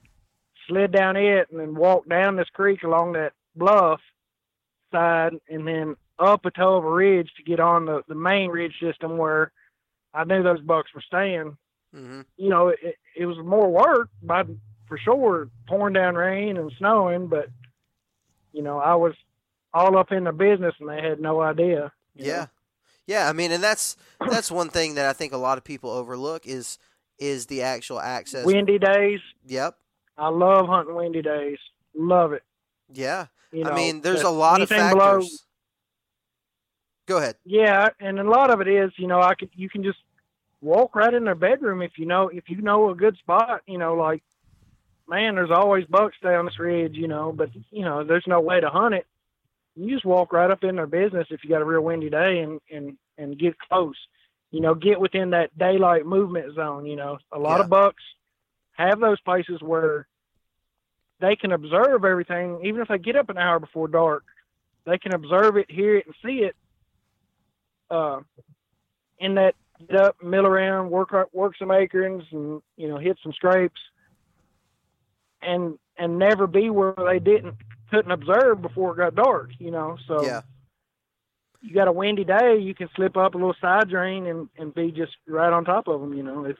[0.67, 4.01] slid down it, and then walk down this creek along that bluff
[4.91, 8.49] side, and then up a toe of a ridge to get on the, the main
[8.49, 9.51] ridge system where
[10.13, 11.57] I knew those bucks were staying.
[11.93, 14.43] hmm You know, it, it was more work, by
[14.87, 17.27] for sure, pouring down rain and snowing.
[17.27, 17.49] But
[18.53, 19.13] you know, I was
[19.73, 21.91] all up in the business, and they had no idea.
[22.15, 22.33] Yeah.
[22.33, 22.47] know?
[23.07, 23.97] Yeah, I mean, and that's
[24.29, 26.79] that's one thing that I think a lot of people overlook is
[27.19, 28.45] is the actual access.
[28.45, 29.19] windy days.
[29.45, 29.77] Yep.
[30.17, 31.57] I love hunting windy days.
[31.95, 32.43] Love it.
[32.93, 33.27] Yeah.
[33.51, 35.45] You know, I mean, there's a lot of anything below- factors.
[37.07, 37.35] Go ahead.
[37.45, 39.99] yeah, and a lot of it is, you know, I could you can just
[40.61, 43.61] walk right in their bedroom if you know if you know a good spot.
[43.67, 44.23] You know, like
[45.07, 46.95] man, there's always bucks down this ridge.
[46.95, 49.05] You know, but you know, there's no way to hunt it.
[49.75, 52.39] You just walk right up in their business if you got a real windy day
[52.39, 53.95] and and and get close.
[54.49, 56.87] You know, get within that daylight movement zone.
[56.87, 57.65] You know, a lot Yeah.
[57.65, 58.01] of bucks
[58.77, 60.07] have those places where
[61.19, 64.23] they can observe everything, even if they get up an hour before dark.
[64.85, 66.55] They can observe it, hear it, and see it
[67.89, 68.19] uh,
[69.19, 69.55] in that
[69.87, 73.79] get up, mill around, work work some acorns, and you know hit some scrapes,
[75.41, 77.55] and and never be where they didn't
[77.89, 79.51] couldn't observe before it got dark.
[79.57, 80.41] You know, so Yeah.
[81.61, 84.73] you got a windy day, you can slip up a little side drain and and
[84.73, 86.13] be just right on top of them.
[86.13, 86.59] You know, it's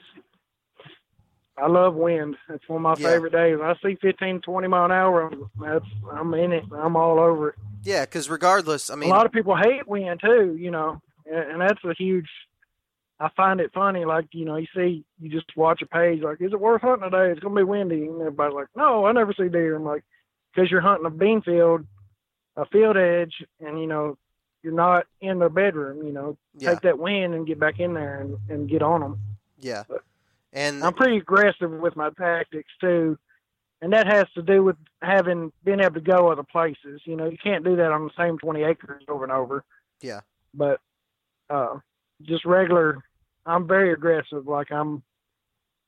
[1.58, 2.36] I love wind.
[2.50, 3.14] It's one of my Yeah.
[3.14, 3.60] favorite days.
[3.62, 5.32] I see 15, 20 mile an hour.
[5.60, 6.66] That's I'm in it.
[6.74, 10.20] I'm all over it Yeah, because regardless, I mean, a lot of people hate wind
[10.20, 12.28] too, you know, and, and that's a huge.
[13.18, 16.42] I find it funny, like you know, you see, you just watch a page, like,
[16.42, 17.32] is it worth hunting today?
[17.32, 19.76] It's gonna be windy, and everybody's like, no, I never see deer.
[19.78, 20.04] I'm like,
[20.54, 21.86] because you're hunting a bean field,
[22.58, 24.18] a field edge, and you know,
[24.64, 26.06] you're not in their bedroom.
[26.06, 29.00] You know, yeah, take that wind and get back in there and, and get on
[29.00, 29.20] them.
[29.62, 29.84] yeah,
[30.56, 33.18] and I'm pretty aggressive with my tactics too,
[33.82, 37.02] and that has to do with having been able to go other places.
[37.06, 39.64] You know, you can't do that on the same 20 acres over and over.
[40.02, 40.22] Yeah.
[40.54, 40.80] But
[41.50, 41.80] uh,
[42.24, 43.04] just regular,
[43.46, 44.48] I'm very aggressive.
[44.48, 45.04] Like I'm,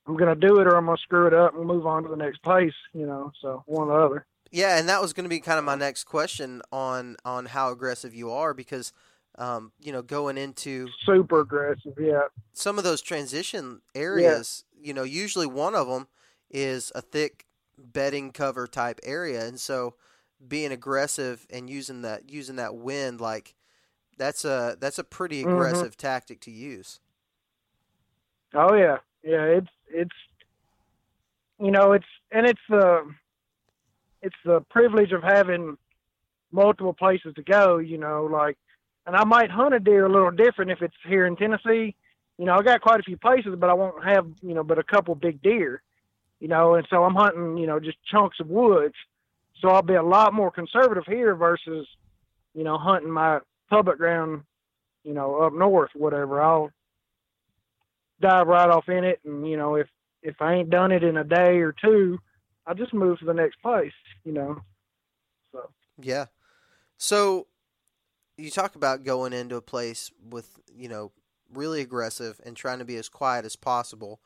[0.06, 2.16] I'm gonna do it or I'm gonna screw it up and move on to the
[2.16, 2.76] next place.
[2.94, 4.26] You know, so one or the other.
[4.52, 7.72] yeah, and that was going to be kind of my next question on on how
[7.72, 8.94] aggressive you are because,
[9.38, 11.94] um, you know, going into Super aggressive.
[12.00, 12.24] Yeah.
[12.54, 16.08] some of those transition areas, you know, usually one of them
[16.50, 17.46] is a thick
[17.78, 19.96] bedding cover type area, and so
[20.48, 23.56] being aggressive and using that using that wind like
[24.18, 25.52] that's a that's a pretty Mhm.
[25.52, 27.00] aggressive tactic to use.
[28.54, 29.44] Oh yeah, yeah.
[29.46, 30.16] It's it's
[31.60, 33.14] you know it's and it's the
[34.22, 35.78] it's the privilege of having
[36.52, 37.78] multiple places to go.
[37.78, 38.58] You know, like
[39.08, 41.96] and I might hunt a deer a little different if it's here in Tennessee.
[42.38, 44.78] You know, I got quite a few places, but I won't have you know but
[44.78, 45.82] a couple big deer.
[46.40, 48.96] You know, and so I'm hunting you know just chunks of woods.
[49.62, 51.88] So I'll be a lot more conservative here versus
[52.54, 54.44] you know hunting my public ground.
[55.04, 56.42] You know, up north, whatever.
[56.42, 56.70] I'll
[58.20, 59.88] dive right off in it and you know if
[60.24, 62.18] if i ain't done it in a day or two
[62.66, 64.60] i'll just move to the next place you know
[65.52, 65.70] so
[66.02, 66.26] Yeah.
[66.98, 67.48] So
[68.38, 71.12] you talk about going into a place with, you know,
[71.52, 74.22] really aggressive and trying to be as quiet as possible.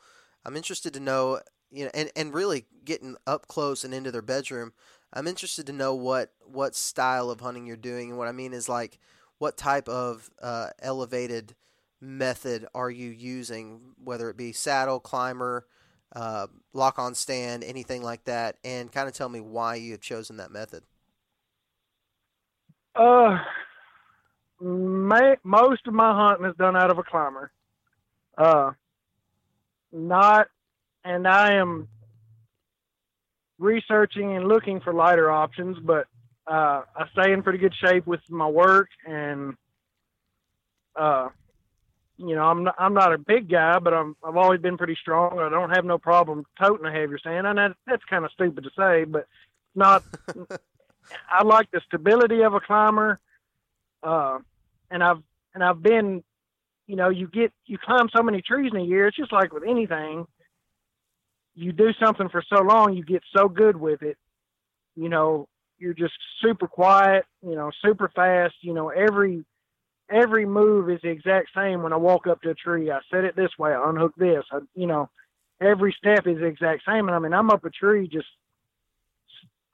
[0.46, 1.40] I'm interested to know,
[1.72, 4.74] you know, and, and really getting up close and into their bedroom.
[5.14, 8.54] I'm interested to know what what style of hunting you're doing, and what I mean
[8.54, 8.98] is like
[9.40, 11.56] what type of uh, elevated
[12.00, 15.68] method are you using, whether it be saddle, climber,
[16.16, 20.02] uh, lock on stand, anything like that, and kind of tell me why you have
[20.02, 20.84] chosen that method.
[22.96, 23.38] uh
[24.62, 27.52] most of my hunting is done out of a climber
[28.38, 28.72] uh
[29.92, 30.48] not
[31.04, 31.88] and i am
[33.60, 36.08] researching and looking for lighter options but
[36.48, 39.56] uh i stay in pretty good shape with my work and
[40.96, 41.30] uh
[42.24, 44.96] you know, I'm not, I'm not a big guy, but I'm I've always been pretty
[45.02, 45.40] strong.
[45.40, 48.64] I don't have no problem toting a heavier stand, and that, that's kind of stupid
[48.64, 49.28] to say, but
[49.76, 50.04] not.
[51.30, 53.20] I like the stability of a climber,
[54.04, 54.40] uh,
[54.92, 55.22] and I've
[55.56, 56.24] and I've been,
[56.88, 59.08] you know, you get you climb so many trees in a year.
[59.08, 60.26] It's just like with anything.
[61.56, 64.18] You do something for so long, you get so good with it.
[64.96, 65.48] You know,
[65.80, 67.26] you're just super quiet.
[67.42, 68.56] You know, super fast.
[68.62, 69.44] You know, every
[70.12, 72.92] every move is the exact same when I walk up to a tree.
[72.92, 74.44] I set it this way, I unhook this.
[74.52, 75.10] I, you know,
[75.62, 77.08] every step is the exact same.
[77.08, 78.28] And I mean, I'm up a tree just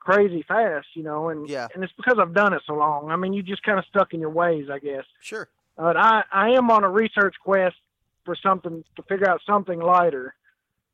[0.00, 1.68] crazy fast, you know, and Yeah.
[1.74, 3.10] and it's because I've done it so long.
[3.10, 5.04] I mean, you just kind of stuck in your ways, I guess.
[5.20, 5.48] Sure.
[5.76, 7.76] But I I am on a research quest
[8.24, 10.34] for something to figure out something lighter,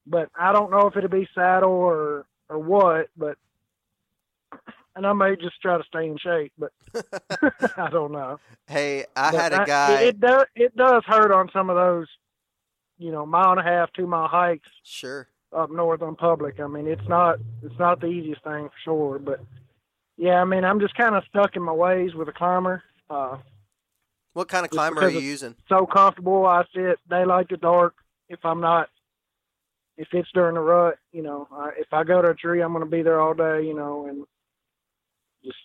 [0.06, 3.08] but I don't know if it'll be saddle or or what.
[3.16, 3.38] But
[4.96, 6.72] and I may just try to stay in shape, but
[7.76, 8.38] I don't know.
[8.66, 10.00] Hey, I But had a guy.
[10.02, 10.44] It, it does.
[10.54, 12.06] It does hurt on some of those,
[12.98, 15.28] you know, mile and a half, two mile hikes Sure.
[15.54, 16.60] Up north on public.
[16.60, 17.38] I mean, it's not.
[17.62, 19.18] It's not the easiest thing for sure.
[19.18, 19.40] But
[20.16, 22.82] yeah, I mean, I'm just kind of stuck in my ways with a climber.
[23.08, 23.38] Uh,
[24.32, 25.54] What kind of climber are you using?
[25.68, 26.46] so comfortable.
[26.46, 27.94] I sit daylight to dark.
[28.28, 28.88] If I'm not,
[29.96, 32.72] if it's during the rut, you know, I, if I go to a tree, I'm
[32.72, 33.62] going to be there all day.
[33.66, 34.24] You know, and
[35.44, 35.56] just.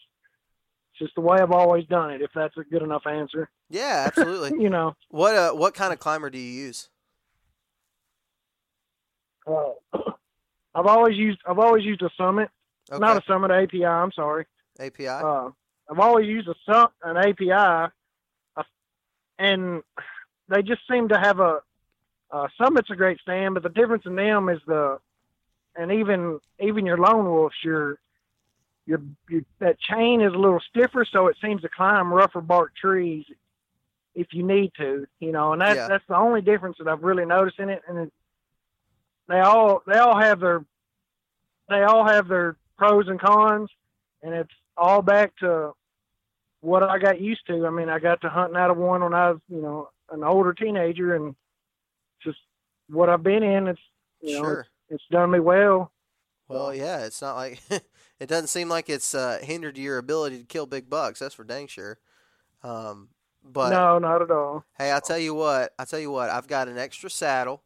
[0.92, 2.22] it's Just the way I've always done it.
[2.22, 4.60] If that's a good enough answer, Yeah, absolutely.
[4.62, 4.96] you know.
[5.10, 6.90] what uh, what kind of climber do you use?
[9.48, 9.72] Uh,
[10.76, 12.50] I've always used I've always used a Summit,
[12.92, 13.00] Okay.
[13.00, 13.86] not a Summit API.
[13.86, 14.46] I'm sorry.
[14.80, 15.08] API.
[15.08, 15.50] Uh,
[15.90, 18.64] I've always used a Sum an API, uh,
[19.38, 19.82] and
[20.48, 21.60] they just seem to have a
[22.32, 25.00] uh, Summit's a great stand, but the difference in them is the
[25.76, 27.98] and even even your lone wolves your
[28.86, 32.76] your your that chain is a little stiffer, so it seems to climb rougher bark
[32.76, 33.26] trees
[34.16, 35.88] if you need to, you know, and that's Yeah.
[35.88, 37.82] that's the only difference that I've really noticed in it.
[37.88, 38.14] And it,
[39.30, 40.66] they all they all have their
[41.70, 43.70] they all have their pros and cons,
[44.24, 45.72] and it's all back to
[46.62, 47.66] what I got used to.
[47.66, 50.24] I mean, I got to hunting out of one when I was, you know, an
[50.24, 51.36] older teenager, and
[52.24, 52.40] just
[52.90, 53.68] what I've been in.
[53.68, 53.82] It's
[54.22, 54.60] you know, sure.
[54.62, 55.92] it's, it's done me well.
[56.48, 57.62] Well, yeah, it's not like
[58.20, 61.20] it doesn't seem like it's uh, hindered your ability to kill big bucks.
[61.20, 62.00] That's for dang sure.
[62.64, 63.10] Um,
[63.44, 64.66] but no, not at all.
[64.78, 65.74] hey, I'll tell you what.
[65.78, 66.32] I'll tell you what.
[66.32, 67.62] I've got an extra saddle.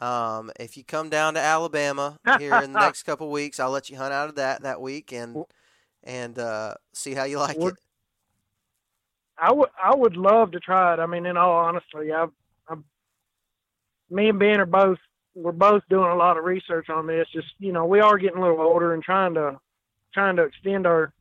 [0.00, 3.90] Um, if you come down to Alabama here in the next couple weeks, I'll let
[3.90, 5.44] you hunt out of that that week and
[6.02, 7.78] and uh, see how you like Would- it.
[9.42, 11.00] I would I would love to try it.
[11.00, 12.30] I mean, in all honesty, I've,
[12.68, 12.82] I've
[14.10, 14.98] me and Ben are both
[15.34, 17.26] we're both doing a lot of research on this.
[17.32, 19.58] Just you know, we are getting a little older and trying to
[20.12, 21.12] trying to extend our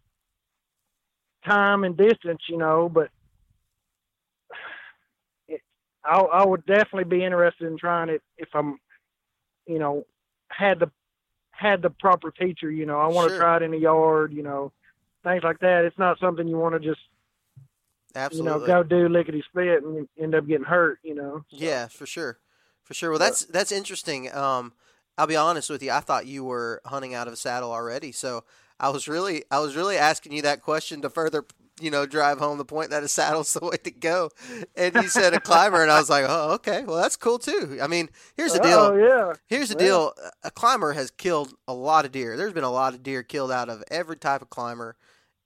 [1.45, 2.41] time and distance.
[2.49, 3.09] You know, but
[6.03, 8.79] I I would definitely be interested in trying it if I'm,
[9.67, 10.05] you know,
[10.49, 10.91] had the
[11.51, 12.71] had the proper teacher.
[12.71, 13.39] You know, I want to Sure.
[13.39, 14.33] try it in the yard.
[14.33, 14.71] You know,
[15.23, 15.85] things like that.
[15.85, 17.01] It's not something you want to just
[18.15, 18.51] Absolutely.
[18.53, 21.43] you know, go do lickety split and end up getting hurt, you know.
[21.51, 22.39] So, Yeah, for sure,
[22.83, 23.11] for sure.
[23.11, 24.33] Well, that's that's interesting.
[24.33, 24.73] Um,
[25.17, 25.91] I'll be honest with you.
[25.91, 28.43] I thought you were hunting out of a saddle already, so
[28.79, 31.45] I was really I was really asking you that question to further
[31.81, 34.29] you know drive home the point that a saddle's the way to go.
[34.75, 37.79] And you said a climber, and I was like, oh, okay, well that's cool too.
[37.81, 38.79] I mean, here's the deal.
[38.79, 39.33] Oh yeah.
[39.47, 40.31] Here's the Well- deal.
[40.43, 42.37] A climber has killed a lot of deer.
[42.37, 44.95] There's been a lot of deer killed out of every type of climber,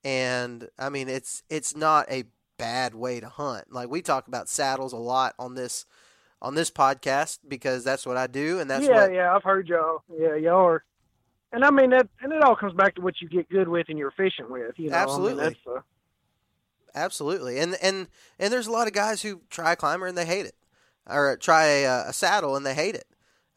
[0.04, 2.26] and I mean it's it's not a
[2.58, 3.72] bad way to hunt.
[3.72, 5.86] Like we talk about saddles a lot on this
[6.42, 9.68] on this podcast because that's what I do, and that's yeah, what yeah, I've heard
[9.68, 10.04] y'all.
[10.16, 10.84] Yeah, y'all are.
[11.54, 13.88] And I mean that, and it all comes back to what you get good with
[13.88, 14.74] and you're efficient with.
[14.78, 15.44] You know, Absolutely.
[15.44, 15.86] I mean, that's,
[16.96, 17.60] absolutely.
[17.60, 18.08] And and
[18.40, 20.56] and there's a lot of guys who try a climber and they hate it,
[21.10, 23.06] or try a, uh, a saddle and they hate it.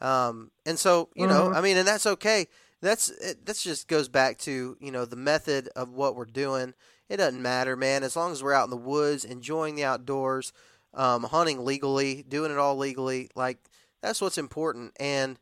[0.01, 1.57] Um, and so you know, Mhm.
[1.57, 2.47] I mean, and that's okay.
[2.81, 6.75] That's it, that's just goes back to you know the method of what we're doing.
[7.09, 8.03] It doesn't matter, man.
[8.03, 10.53] As long as we're out in the woods, enjoying the outdoors,
[10.95, 13.59] um, hunting legally, doing it all legally, like
[14.03, 14.93] that's what's important.
[15.01, 15.39] And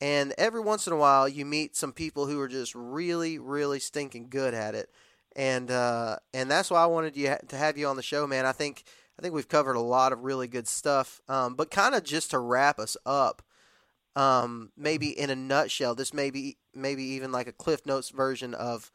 [0.00, 3.80] and every once in a while, you meet some people who are just really, really
[3.80, 4.90] stinking good at it.
[5.36, 8.46] And uh, and that's why I wanted you to have you on the show, man.
[8.46, 8.84] I think
[9.18, 11.20] I think we've covered a lot of really good stuff.
[11.28, 13.42] Um, but kind of just to wrap us up,
[14.16, 18.54] um, maybe in a nutshell, this may be maybe even like a Cliff Notes version
[18.54, 18.90] of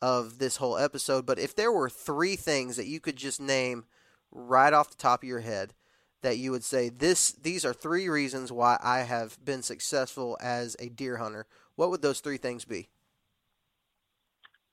[0.00, 1.26] of this whole episode.
[1.26, 3.84] But if there were three things that you could just name
[4.30, 5.74] right off the top of your head
[6.22, 10.76] that you would say this these are three reasons why I have been successful as
[10.78, 12.90] a deer hunter, what would those three things be?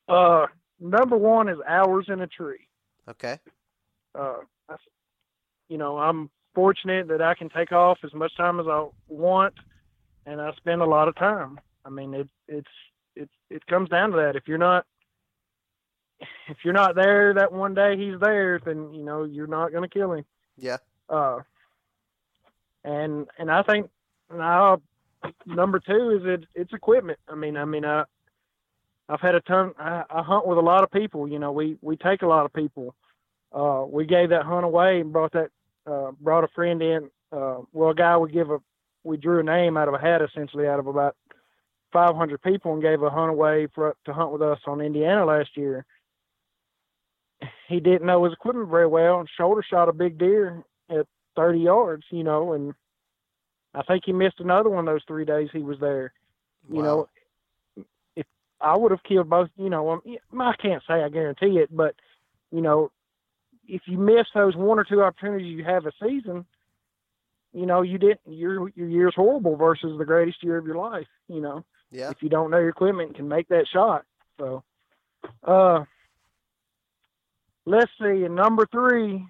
[0.08, 0.46] uh,
[0.80, 2.68] number one is hours in a tree.
[3.10, 3.40] Okay.
[4.14, 4.38] Uh,
[5.70, 9.54] you know, I'm fortunate that I can take off as much time as I want,
[10.26, 11.60] and I spend a lot of time.
[11.86, 12.68] I mean, it it's
[13.16, 14.36] it it comes down to that.
[14.36, 14.86] If you're not
[16.50, 19.88] if you're not there that one day he's there, then you know you're not going
[19.88, 20.26] to kill him.
[20.58, 20.78] Yeah.
[21.10, 21.40] Uh,
[22.84, 23.90] and and I think
[24.34, 24.82] now
[25.46, 27.20] number two is it it's equipment.
[27.28, 28.06] I mean, I mean, I
[29.10, 29.74] I've had a ton.
[29.80, 31.28] I, I hunt with a lot of people.
[31.28, 32.96] You know, we we take a lot of people.
[33.54, 35.50] Uh, we gave that hunt away and brought that
[35.86, 37.10] uh, brought a friend in.
[37.32, 38.60] Uh, well, a guy would give a
[39.04, 41.16] we drew a name out of a hat essentially out of about
[41.94, 45.56] 500 people and gave a hunt away for to hunt with us on Indiana last
[45.56, 45.86] year.
[47.70, 51.06] He didn't know his equipment very well and shoulder shot a big deer at
[51.36, 52.74] 30 yards, you know, and
[53.74, 56.14] I think he missed another one those three days he was there.
[56.70, 56.84] You Wow.
[56.84, 57.10] know,
[58.60, 60.02] I would have killed both, you know, um,
[60.42, 61.96] I can't say I guarantee it, but
[62.52, 62.92] you know,
[63.68, 66.46] if you miss those one or two opportunities you have a season,
[67.54, 71.08] you know, you didn't your your year's horrible versus the greatest year of your life.
[71.28, 72.10] You know, Yeah.
[72.10, 74.06] if you don't know your equipment, can make that shot.
[74.40, 74.64] So,
[75.44, 75.84] uh,
[77.66, 78.24] let's see.
[78.24, 79.26] And number three,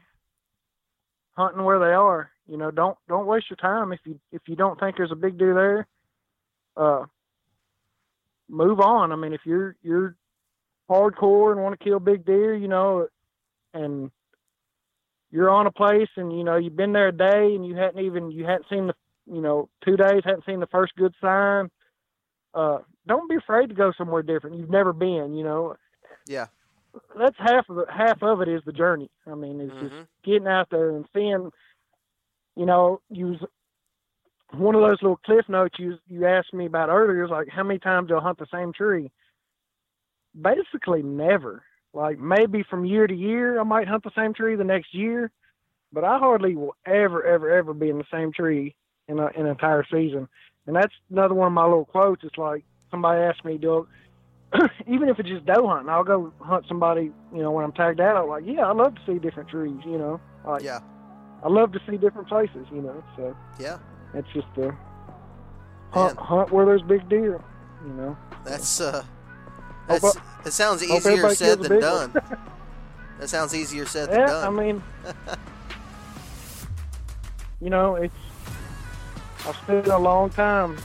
[1.35, 2.31] hunting where they are.
[2.47, 5.15] You know, don't don't waste your time if you if you don't think there's a
[5.15, 5.87] big deer there.
[6.75, 7.05] Uh,
[8.49, 9.11] move on.
[9.11, 10.15] I mean, if you're you're
[10.89, 13.07] hardcore and want to kill big deer, you know,
[13.73, 14.11] and
[15.31, 18.03] you're on a place and you know you've been there a day and you hadn't
[18.03, 18.93] even you hadn't seen the
[19.25, 21.69] you know two days hadn't seen the first good sign
[22.53, 25.75] uh don't be afraid to go somewhere different you've never been you know
[26.27, 26.47] Yeah.
[27.17, 30.07] that's half of it half of it is the journey i mean it's just Mhm.
[30.23, 31.51] getting out there and seeing
[32.55, 33.41] you know use
[34.53, 37.63] one of those little cliff notes you you asked me about earlier is like how
[37.63, 39.11] many times you'll hunt the same tree
[40.39, 41.63] basically never
[41.93, 45.31] like maybe from year to year i might hunt the same tree the next year
[45.91, 48.75] but i hardly will ever ever ever be in the same tree
[49.07, 50.27] in, a, in an entire season
[50.65, 53.87] and that's another one of my little quotes it's like somebody asked me do
[54.87, 57.99] even if it's just doe hunting i'll go hunt somebody you know when i'm tagged
[57.99, 60.79] out i'm like yeah i love to see different trees you know like Yeah.
[61.43, 63.79] i love to see different places you know so Yeah.
[64.13, 64.75] It's just a
[65.91, 66.25] hunt, Man.
[66.25, 67.41] hunt where there's big deer
[67.85, 69.03] you know That's uh.
[69.87, 70.17] Hope That's
[70.47, 72.13] it sounds easier said than done.
[73.19, 74.59] that sounds easier said than Yeah, done.
[74.59, 74.83] I mean,
[77.61, 78.13] you know, it's
[79.45, 80.77] I've spent a long time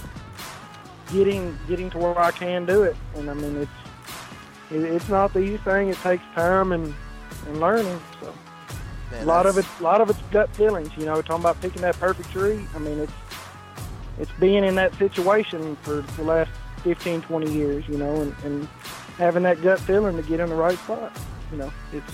[1.13, 3.71] getting getting to where I can do it, and I mean, it's
[4.71, 5.89] it, it's not the easy thing.
[5.89, 6.95] It takes time and
[7.49, 8.01] and learning.
[8.21, 8.33] So
[9.13, 10.91] Man, a lot of that's- it's a lot of it's gut feelings.
[10.97, 12.67] You know, talking about picking that perfect tree.
[12.75, 13.13] I mean, it's
[14.19, 16.51] it's being in that situation for the last
[16.83, 17.85] 15, 20 years.
[17.89, 18.69] You know, and, and
[19.19, 21.13] having that gut feeling to get in the right spot.
[21.53, 22.13] You know, it's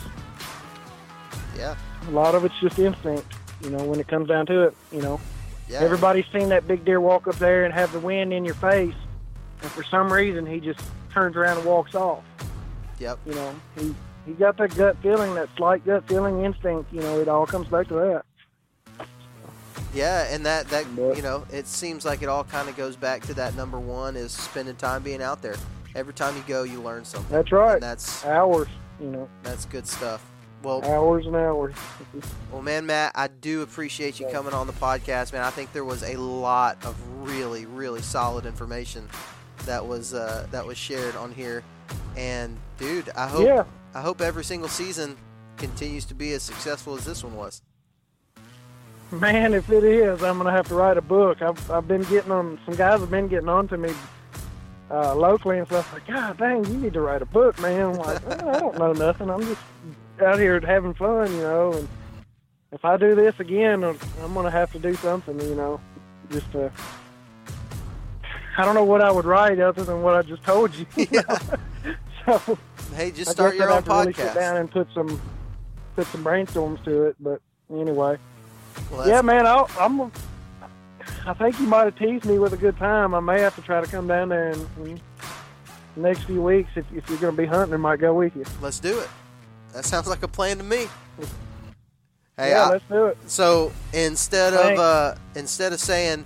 [1.57, 1.75] Yeah.
[2.09, 5.01] a lot of it's just instinct, you know, when it comes down to it, you
[5.03, 5.21] know.
[5.69, 5.81] Yeah.
[5.81, 8.95] Everybody's seen that big deer walk up there and have the wind in your face,
[9.63, 10.81] and for some reason he just
[11.13, 12.23] turns around and walks off.
[12.99, 13.19] Yep.
[13.27, 13.95] You know, he
[14.29, 16.93] he got that gut feeling, that slight gut feeling instinct.
[16.93, 18.25] You know, it all comes back to that.
[19.95, 22.95] Yeah, and that that But- you know, it seems like it all kind of goes
[22.95, 25.57] back to that number one is spending time being out there.
[25.95, 27.35] Every time you go, you learn something.
[27.35, 27.75] That's right.
[27.75, 28.69] And that's Hours,
[29.01, 30.25] you know, that's good stuff.
[30.63, 31.75] Well, hours and hours.
[32.53, 35.43] well, man, Matt, I do appreciate you coming on the podcast, man.
[35.43, 39.09] I think there was a lot of really, really solid information
[39.65, 41.63] that was uh, that was shared on here,
[42.17, 43.65] and dude, I hope Yeah,
[43.99, 45.17] I hope every single season
[45.57, 47.63] continues to be as successful as this one was.
[49.11, 51.43] man, if it is, I'm gonna have to write a book.
[51.43, 52.61] I've I've been getting on.
[52.65, 53.93] Some guys have been getting on to me
[54.89, 55.93] uh, locally and stuff.
[55.93, 57.87] Like, God dang, you need to write a book, man.
[57.87, 59.31] I'm like, well, I don't know nothing.
[59.31, 59.61] I'm just
[60.25, 61.73] out here having fun, you know.
[61.73, 61.89] And
[62.71, 63.99] if I do this again, I'm
[64.33, 65.81] gonna have to do something, you know,
[66.31, 66.71] just to.
[68.57, 70.87] I don't know what I would write other than what I just told you.
[70.95, 71.39] you know?
[72.25, 72.59] so
[72.95, 75.21] Hey, just start your own to really sit down and put some
[75.97, 77.17] put some brainstorms to it.
[77.21, 77.41] But
[77.73, 78.19] anyway.
[78.91, 80.13] Well, Yeah, man, I'll, I'm.
[81.27, 83.15] I think you might have teased me with a good time.
[83.15, 85.01] I may have to try to come down there and, and
[85.95, 88.35] the next few weeks, if, if you're going to be hunting, I might go with
[88.37, 88.45] you.
[88.61, 89.09] let's do it.
[89.73, 90.87] That sounds like a plan to me.
[92.37, 93.19] Hey, yeah, I- let's do it.
[93.27, 96.25] So instead of uh, instead of saying,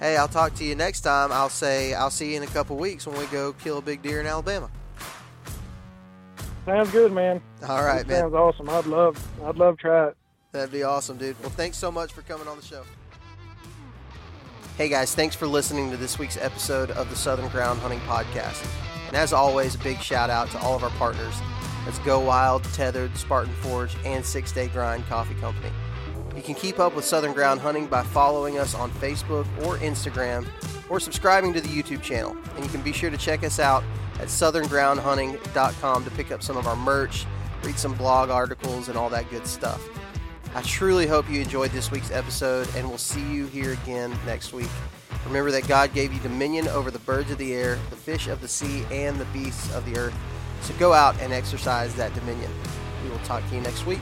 [0.00, 2.76] "Hey, I'll talk to you next time," I'll say, "I'll see you in a couple
[2.76, 4.68] weeks when we go kill a big deer in Alabama."
[6.66, 7.40] Sounds good, man.
[7.68, 8.22] All right, man.
[8.22, 8.68] Sounds awesome.
[8.68, 10.16] I'd love, I'd love to try it.
[10.50, 11.38] That'd be awesome, dude.
[11.40, 12.82] Well, thanks so much for coming on the show.
[14.76, 18.66] Hey guys, thanks for listening to this week's episode of the Southern Ground Hunting Podcast.
[19.06, 21.34] And as always, a big shout out to all of our partners.
[21.84, 25.70] That's Go Wild, Tethered, Spartan Forge, and Six Day Grind Coffee Company.
[26.34, 30.46] You can keep up with Southern Ground Hunting by following us on Facebook or Instagram
[30.90, 32.36] or subscribing to the YouTube channel.
[32.56, 33.84] And you can be sure to check us out
[34.20, 37.26] at southerngroundhunting.com to pick up some of our merch,
[37.62, 39.82] read some blog articles, and all that good stuff.
[40.54, 44.52] I truly hope you enjoyed this week's episode, and we'll see you here again next
[44.52, 44.70] week.
[45.26, 48.40] Remember that God gave you dominion over the birds of the air, the fish of
[48.40, 50.16] the sea, and the beasts of the earth.
[50.62, 52.50] So go out and exercise that dominion.
[53.04, 54.00] We will talk to you next week.